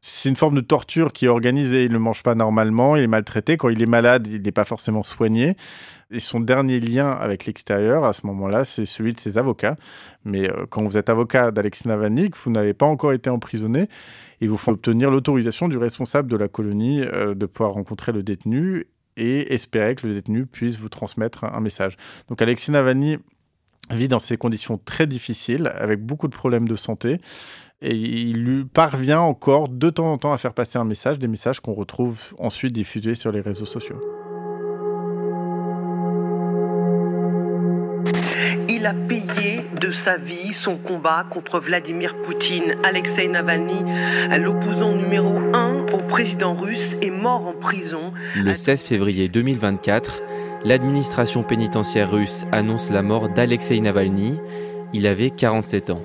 C'est 0.00 0.28
une 0.28 0.36
forme 0.36 0.54
de 0.54 0.60
torture 0.60 1.12
qui 1.12 1.24
est 1.24 1.28
organisée. 1.28 1.84
Il 1.84 1.92
ne 1.92 1.98
mange 1.98 2.22
pas 2.22 2.34
normalement, 2.34 2.94
il 2.94 3.02
est 3.02 3.08
maltraité. 3.08 3.56
Quand 3.56 3.68
il 3.68 3.82
est 3.82 3.86
malade, 3.86 4.28
il 4.28 4.42
n'est 4.42 4.52
pas 4.52 4.64
forcément 4.64 5.02
soigné. 5.02 5.56
Et 6.10 6.20
son 6.20 6.38
dernier 6.38 6.78
lien 6.78 7.10
avec 7.10 7.46
l'extérieur, 7.46 8.04
à 8.04 8.12
ce 8.12 8.26
moment-là, 8.26 8.64
c'est 8.64 8.86
celui 8.86 9.12
de 9.12 9.18
ses 9.18 9.38
avocats. 9.38 9.76
Mais 10.24 10.48
euh, 10.48 10.66
quand 10.68 10.84
vous 10.84 10.96
êtes 10.96 11.08
avocat 11.08 11.50
d'Alexis 11.50 11.88
Navalny, 11.88 12.30
vous 12.36 12.50
n'avez 12.50 12.74
pas 12.74 12.86
encore 12.86 13.12
été 13.12 13.30
emprisonné, 13.30 13.88
il 14.40 14.48
vous 14.48 14.56
faut 14.56 14.72
obtenir 14.72 15.10
l'autorisation 15.10 15.68
du 15.68 15.78
responsable 15.78 16.30
de 16.30 16.36
la 16.36 16.48
colonie 16.48 17.00
euh, 17.00 17.34
de 17.34 17.46
pouvoir 17.46 17.72
rencontrer 17.72 18.12
le 18.12 18.22
détenu 18.22 18.86
et 19.16 19.52
espérer 19.52 19.94
que 19.94 20.06
le 20.06 20.14
détenu 20.14 20.46
puisse 20.46 20.78
vous 20.78 20.88
transmettre 20.88 21.44
un 21.44 21.60
message. 21.60 21.96
Donc 22.28 22.42
Alexis 22.42 22.70
Navalny 22.70 23.18
vit 23.90 24.08
dans 24.08 24.18
ces 24.18 24.36
conditions 24.36 24.78
très 24.82 25.06
difficiles, 25.06 25.70
avec 25.74 26.00
beaucoup 26.00 26.28
de 26.28 26.34
problèmes 26.34 26.68
de 26.68 26.74
santé. 26.74 27.18
Et 27.82 27.94
il 27.94 28.42
lui 28.42 28.64
parvient 28.64 29.20
encore 29.20 29.68
de 29.68 29.90
temps 29.90 30.12
en 30.12 30.18
temps 30.18 30.32
à 30.32 30.38
faire 30.38 30.54
passer 30.54 30.78
un 30.78 30.84
message, 30.84 31.18
des 31.18 31.28
messages 31.28 31.60
qu'on 31.60 31.74
retrouve 31.74 32.34
ensuite 32.38 32.72
diffusés 32.72 33.14
sur 33.14 33.30
les 33.30 33.40
réseaux 33.40 33.66
sociaux. 33.66 34.00
Il 38.68 38.86
a 38.86 38.94
payé 38.94 39.64
de 39.80 39.90
sa 39.90 40.16
vie 40.16 40.52
son 40.52 40.76
combat 40.76 41.26
contre 41.30 41.60
Vladimir 41.60 42.14
Poutine. 42.22 42.76
Alexei 42.82 43.28
Navalny, 43.28 43.82
l'opposant 44.38 44.94
numéro 44.94 45.38
un 45.54 45.86
au 45.92 45.98
président 45.98 46.54
russe, 46.54 46.96
est 47.02 47.10
mort 47.10 47.46
en 47.46 47.52
prison. 47.52 48.12
Le 48.34 48.54
16 48.54 48.84
février 48.84 49.28
2024, 49.28 50.22
l'administration 50.64 51.42
pénitentiaire 51.42 52.10
russe 52.10 52.46
annonce 52.50 52.90
la 52.90 53.02
mort 53.02 53.28
d'Alexei 53.28 53.80
Navalny. 53.80 54.38
Il 54.92 55.06
avait 55.06 55.30
47 55.30 55.90
ans. 55.90 56.02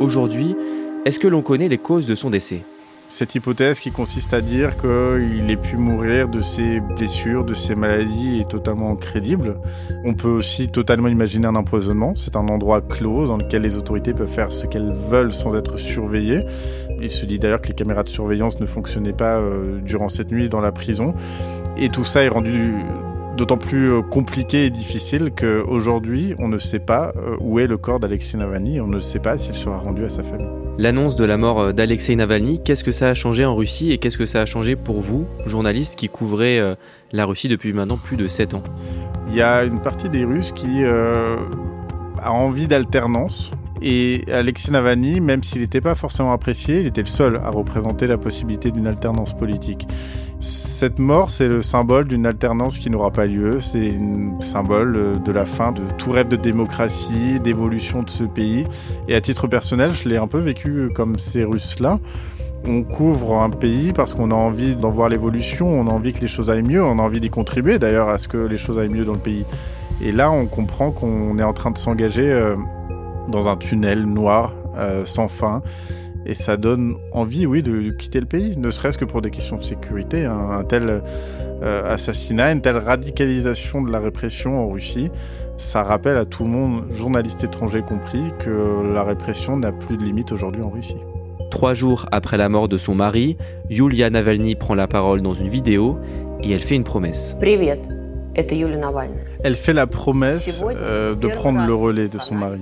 Aujourd'hui, 0.00 0.54
est-ce 1.04 1.18
que 1.18 1.28
l'on 1.28 1.42
connaît 1.42 1.68
les 1.68 1.78
causes 1.78 2.06
de 2.06 2.14
son 2.14 2.30
décès? 2.30 2.62
Cette 3.08 3.34
hypothèse 3.34 3.80
qui 3.80 3.92
consiste 3.92 4.34
à 4.34 4.40
dire 4.40 4.76
qu'il 4.76 5.50
ait 5.50 5.56
pu 5.56 5.76
mourir 5.76 6.28
de 6.28 6.40
ses 6.40 6.80
blessures, 6.80 7.44
de 7.44 7.54
ses 7.54 7.74
maladies 7.74 8.40
est 8.40 8.48
totalement 8.48 8.94
crédible. 8.96 9.56
On 10.04 10.14
peut 10.14 10.28
aussi 10.28 10.68
totalement 10.68 11.08
imaginer 11.08 11.46
un 11.46 11.54
empoisonnement. 11.54 12.14
C'est 12.16 12.36
un 12.36 12.48
endroit 12.48 12.80
clos 12.80 13.26
dans 13.26 13.36
lequel 13.36 13.62
les 13.62 13.76
autorités 13.76 14.12
peuvent 14.12 14.28
faire 14.28 14.52
ce 14.52 14.66
qu'elles 14.66 14.92
veulent 14.92 15.32
sans 15.32 15.54
être 15.54 15.78
surveillées. 15.78 16.44
Il 17.00 17.10
se 17.10 17.26
dit 17.26 17.38
d'ailleurs 17.38 17.60
que 17.60 17.68
les 17.68 17.74
caméras 17.74 18.02
de 18.02 18.08
surveillance 18.08 18.60
ne 18.60 18.66
fonctionnaient 18.66 19.12
pas 19.12 19.38
euh, 19.38 19.80
durant 19.80 20.08
cette 20.08 20.32
nuit 20.32 20.48
dans 20.48 20.60
la 20.60 20.72
prison. 20.72 21.14
Et 21.76 21.88
tout 21.88 22.04
ça 22.04 22.22
est 22.22 22.28
rendu 22.28 22.74
d'autant 23.36 23.58
plus 23.58 23.92
euh, 23.92 24.02
compliqué 24.02 24.66
et 24.66 24.70
difficile 24.70 25.30
qu'aujourd'hui, 25.36 26.34
on 26.38 26.48
ne 26.48 26.58
sait 26.58 26.80
pas 26.80 27.12
euh, 27.16 27.36
où 27.40 27.60
est 27.60 27.66
le 27.66 27.76
corps 27.76 28.00
d'Alexei 28.00 28.38
Navalny, 28.38 28.80
on 28.80 28.88
ne 28.88 28.98
sait 28.98 29.20
pas 29.20 29.36
s'il 29.36 29.54
sera 29.54 29.76
rendu 29.78 30.04
à 30.04 30.08
sa 30.08 30.22
famille. 30.22 30.65
L'annonce 30.78 31.16
de 31.16 31.24
la 31.24 31.36
mort 31.36 31.60
euh, 31.60 31.72
d'Alexei 31.72 32.16
Navalny, 32.16 32.62
qu'est-ce 32.62 32.84
que 32.84 32.92
ça 32.92 33.08
a 33.08 33.14
changé 33.14 33.44
en 33.44 33.54
Russie 33.54 33.92
et 33.92 33.98
qu'est-ce 33.98 34.18
que 34.18 34.26
ça 34.26 34.42
a 34.42 34.46
changé 34.46 34.76
pour 34.76 35.00
vous, 35.00 35.26
journaliste 35.46 35.98
qui 35.98 36.08
couvrez 36.08 36.60
la 37.12 37.24
Russie 37.24 37.48
depuis 37.48 37.72
maintenant 37.72 37.96
plus 37.96 38.16
de 38.16 38.28
7 38.28 38.54
ans? 38.54 38.62
Il 39.28 39.34
y 39.34 39.42
a 39.42 39.64
une 39.64 39.80
partie 39.80 40.08
des 40.08 40.24
Russes 40.24 40.52
qui 40.52 40.84
a 40.84 42.32
envie 42.32 42.66
d'alternance. 42.66 43.50
Et 43.82 44.24
Alexei 44.32 44.72
Navalny, 44.72 45.20
même 45.20 45.42
s'il 45.42 45.60
n'était 45.60 45.80
pas 45.80 45.94
forcément 45.94 46.32
apprécié, 46.32 46.80
il 46.80 46.86
était 46.86 47.02
le 47.02 47.06
seul 47.06 47.36
à 47.36 47.50
représenter 47.50 48.06
la 48.06 48.16
possibilité 48.16 48.70
d'une 48.70 48.86
alternance 48.86 49.36
politique. 49.36 49.86
Cette 50.38 50.98
mort, 50.98 51.30
c'est 51.30 51.48
le 51.48 51.62
symbole 51.62 52.08
d'une 52.08 52.26
alternance 52.26 52.78
qui 52.78 52.90
n'aura 52.90 53.10
pas 53.10 53.26
lieu. 53.26 53.60
C'est 53.60 53.96
un 53.96 54.40
symbole 54.40 55.22
de 55.22 55.32
la 55.32 55.46
fin 55.46 55.72
de 55.72 55.82
tout 55.96 56.10
rêve 56.10 56.28
de 56.28 56.36
démocratie, 56.36 57.40
d'évolution 57.40 58.02
de 58.02 58.10
ce 58.10 58.24
pays. 58.24 58.66
Et 59.08 59.14
à 59.14 59.20
titre 59.20 59.46
personnel, 59.46 59.92
je 59.94 60.08
l'ai 60.08 60.18
un 60.18 60.26
peu 60.26 60.38
vécu 60.38 60.90
comme 60.94 61.18
ces 61.18 61.44
Russes-là. 61.44 61.98
On 62.64 62.82
couvre 62.82 63.40
un 63.40 63.50
pays 63.50 63.92
parce 63.92 64.12
qu'on 64.12 64.30
a 64.30 64.34
envie 64.34 64.76
d'en 64.76 64.90
voir 64.90 65.08
l'évolution, 65.08 65.68
on 65.68 65.86
a 65.86 65.90
envie 65.90 66.12
que 66.12 66.20
les 66.20 66.28
choses 66.28 66.50
aillent 66.50 66.62
mieux, 66.62 66.82
on 66.82 66.98
a 66.98 67.02
envie 67.02 67.20
d'y 67.20 67.30
contribuer 67.30 67.78
d'ailleurs 67.78 68.08
à 68.08 68.18
ce 68.18 68.26
que 68.26 68.38
les 68.38 68.56
choses 68.56 68.78
aillent 68.78 68.88
mieux 68.88 69.04
dans 69.04 69.12
le 69.12 69.18
pays. 69.18 69.44
Et 70.02 70.12
là, 70.12 70.30
on 70.30 70.46
comprend 70.46 70.90
qu'on 70.90 71.38
est 71.38 71.44
en 71.44 71.52
train 71.52 71.70
de 71.70 71.78
s'engager 71.78 72.30
euh, 72.30 72.56
dans 73.28 73.48
un 73.48 73.56
tunnel 73.56 74.04
noir 74.04 74.54
euh, 74.76 75.04
sans 75.04 75.28
fin 75.28 75.62
et 76.26 76.34
ça 76.34 76.56
donne 76.56 76.96
envie, 77.12 77.46
oui, 77.46 77.62
de 77.62 77.90
quitter 77.90 78.18
le 78.20 78.26
pays, 78.26 78.56
ne 78.56 78.70
serait-ce 78.70 78.98
que 78.98 79.04
pour 79.04 79.22
des 79.22 79.30
questions 79.30 79.56
de 79.56 79.62
sécurité. 79.62 80.24
Un, 80.24 80.64
tel 80.64 81.02
euh, 81.62 81.94
assassinat, 81.94 82.50
une 82.50 82.60
telle 82.60 82.78
radicalisation 82.78 83.80
de 83.80 83.92
la 83.92 84.00
répression 84.00 84.60
en 84.60 84.68
Russie, 84.68 85.08
ça 85.56 85.84
rappelle 85.84 86.16
à 86.16 86.24
tout 86.24 86.42
le 86.42 86.50
monde, 86.50 86.84
journalistes 86.92 87.44
étrangers 87.44 87.82
compris, 87.82 88.22
que 88.40 88.92
la 88.92 89.04
répression 89.04 89.56
n'a 89.56 89.70
plus 89.70 89.96
de 89.96 90.02
limite 90.02 90.32
aujourd'hui 90.32 90.62
en 90.62 90.70
Russie. 90.70 90.98
Trois 91.50 91.74
jours 91.74 92.06
après 92.10 92.36
la 92.36 92.48
mort 92.48 92.68
de 92.68 92.76
son 92.76 92.96
mari, 92.96 93.36
Yulia 93.70 94.10
Navalny 94.10 94.56
prend 94.56 94.74
la 94.74 94.88
parole 94.88 95.22
dans 95.22 95.32
une 95.32 95.48
vidéo 95.48 95.96
et 96.42 96.50
elle 96.50 96.60
fait 96.60 96.74
une 96.74 96.84
promesse. 96.84 97.36
Elle 99.44 99.54
fait 99.54 99.72
la 99.72 99.86
promesse 99.86 100.64
euh, 100.66 101.14
de 101.14 101.28
prendre 101.28 101.64
le 101.64 101.74
relais 101.74 102.08
de 102.08 102.18
son 102.18 102.34
mari. 102.34 102.60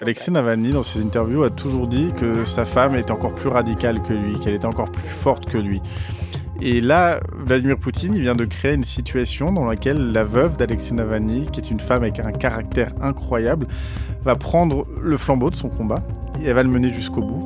Alexei 0.00 0.30
Navalny, 0.30 0.70
dans 0.70 0.84
ses 0.84 1.02
interviews, 1.02 1.42
a 1.42 1.50
toujours 1.50 1.88
dit 1.88 2.12
que 2.16 2.44
sa 2.44 2.64
femme 2.64 2.94
était 2.94 3.10
encore 3.10 3.34
plus 3.34 3.48
radicale 3.48 4.00
que 4.02 4.12
lui, 4.12 4.38
qu'elle 4.38 4.54
était 4.54 4.66
encore 4.66 4.92
plus 4.92 5.08
forte 5.08 5.46
que 5.46 5.58
lui. 5.58 5.82
Et 6.60 6.80
là, 6.80 7.20
Vladimir 7.36 7.78
Poutine, 7.78 8.14
il 8.14 8.22
vient 8.22 8.36
de 8.36 8.44
créer 8.44 8.74
une 8.74 8.84
situation 8.84 9.52
dans 9.52 9.64
laquelle 9.64 10.12
la 10.12 10.22
veuve 10.22 10.56
d'Alexei 10.56 10.94
Navalny, 10.94 11.48
qui 11.50 11.60
est 11.60 11.70
une 11.70 11.80
femme 11.80 12.02
avec 12.02 12.20
un 12.20 12.30
caractère 12.30 12.92
incroyable, 13.00 13.66
va 14.24 14.36
prendre 14.36 14.86
le 15.00 15.16
flambeau 15.16 15.50
de 15.50 15.56
son 15.56 15.68
combat 15.68 16.04
elle 16.44 16.54
va 16.54 16.62
le 16.62 16.68
mener 16.68 16.92
jusqu'au 16.92 17.22
bout. 17.22 17.44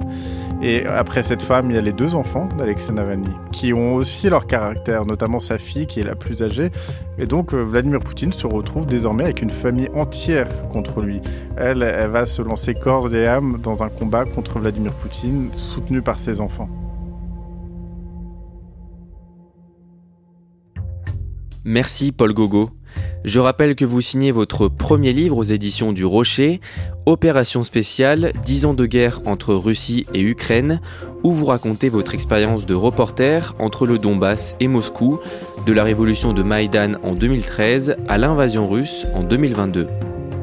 Et 0.63 0.87
après 0.87 1.25
cette 1.25 1.43
femme, 1.43 1.71
il 1.71 1.75
y 1.75 1.79
a 1.79 1.81
les 1.81 1.93
deux 1.93 2.15
enfants 2.15 2.49
d'Alexei 2.57 2.93
Navalny, 2.93 3.31
qui 3.51 3.73
ont 3.73 3.97
aussi 3.97 4.29
leur 4.29 4.47
caractère, 4.47 5.05
notamment 5.05 5.41
sa 5.41 5.59
fille 5.59 5.87
qui 5.89 5.99
est 5.99 6.05
la 6.05 6.15
plus 6.15 6.43
âgée. 6.43 6.71
Et 7.19 7.27
donc 7.27 7.53
euh, 7.53 7.63
Vladimir 7.63 7.99
Poutine 7.99 8.33
se 8.33 8.47
retrouve 8.47 8.87
désormais 8.87 9.25
avec 9.25 9.43
une 9.43 9.51
famille 9.51 9.89
entière 9.95 10.69
contre 10.69 11.01
lui. 11.01 11.21
Elle, 11.57 11.83
elle 11.83 12.11
va 12.11 12.27
se 12.27 12.43
lancer 12.43 12.75
corps 12.75 13.13
et 13.13 13.27
âme 13.27 13.59
dans 13.61 13.83
un 13.83 13.89
combat 13.89 14.25
contre 14.25 14.61
Vladimir 14.61 14.93
Poutine, 14.93 15.49
soutenu 15.55 16.01
par 16.01 16.21
ses 16.21 16.41
enfants. 16.41 16.69
Merci 21.65 22.13
Paul 22.13 22.33
Gogo. 22.33 22.71
Je 23.25 23.39
rappelle 23.39 23.77
que 23.77 23.85
vous 23.85 24.01
signez 24.01 24.33
votre 24.33 24.69
premier 24.69 25.13
livre 25.13 25.37
aux 25.37 25.45
éditions 25.45 25.93
du 25.93 26.05
Rocher, 26.05 26.61
Opération 27.07 27.65
spéciale, 27.65 28.33
10 28.45 28.65
ans 28.65 28.75
de 28.75 28.87
guerre 28.87 29.21
entre 29.27 29.55
Russie 29.55 30.07
et 30.13 30.21
Ukraine, 30.21 30.81
où 31.23 31.33
vous 31.33 31.47
racontez 31.47 31.89
votre 31.89 32.15
expérience 32.15 32.67
de 32.67 32.75
reporter 32.75 33.55
entre 33.59 33.87
le 33.87 33.99
Donbass 33.99 34.57
et 34.61 34.69
Moscou, 34.69 35.21
de 35.67 35.73
la 35.73 35.85
révolution 35.85 36.33
de 36.33 36.43
Maïdan 36.43 36.93
en 37.03 37.15
2013 37.15 37.97
à 38.09 38.19
l'invasion 38.19 38.69
russe 38.69 39.07
en 39.15 39.23
2022. 39.23 39.89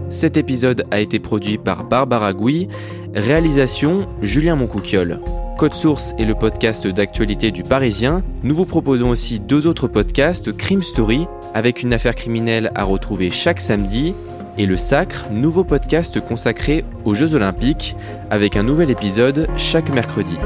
Cet 0.10 0.38
épisode 0.38 0.86
a 0.90 1.00
été 1.00 1.20
produit 1.20 1.58
par 1.58 1.84
Barbara 1.84 2.34
Gouy, 2.34 2.68
réalisation 3.14 4.08
Julien 4.22 4.56
Moncouquiole. 4.56 5.20
Code 5.60 5.74
Source 5.74 6.16
est 6.18 6.24
le 6.24 6.36
podcast 6.36 6.88
d'actualité 6.88 7.52
du 7.52 7.64
Parisien. 7.64 8.24
Nous 8.44 8.56
vous 8.56 8.66
proposons 8.66 9.10
aussi 9.10 9.42
deux 9.42 9.68
autres 9.68 9.90
podcasts, 9.90 10.56
Crime 10.56 10.82
Story, 10.82 11.28
avec 11.54 11.84
une 11.84 11.94
affaire 11.94 12.16
criminelle 12.16 12.72
à 12.76 12.84
retrouver 12.84 13.32
chaque 13.32 13.62
samedi, 13.62 14.16
et 14.58 14.66
Le 14.66 14.78
Sacre, 14.78 15.26
nouveau 15.32 15.64
podcast 15.64 16.20
consacré 16.20 16.84
aux 17.06 17.16
Jeux 17.16 17.36
Olympiques, 17.36 17.96
avec 18.30 18.58
un 18.58 18.64
nouvel 18.64 18.90
épisode 18.90 19.48
chaque 19.58 19.94
mercredi. 19.94 20.38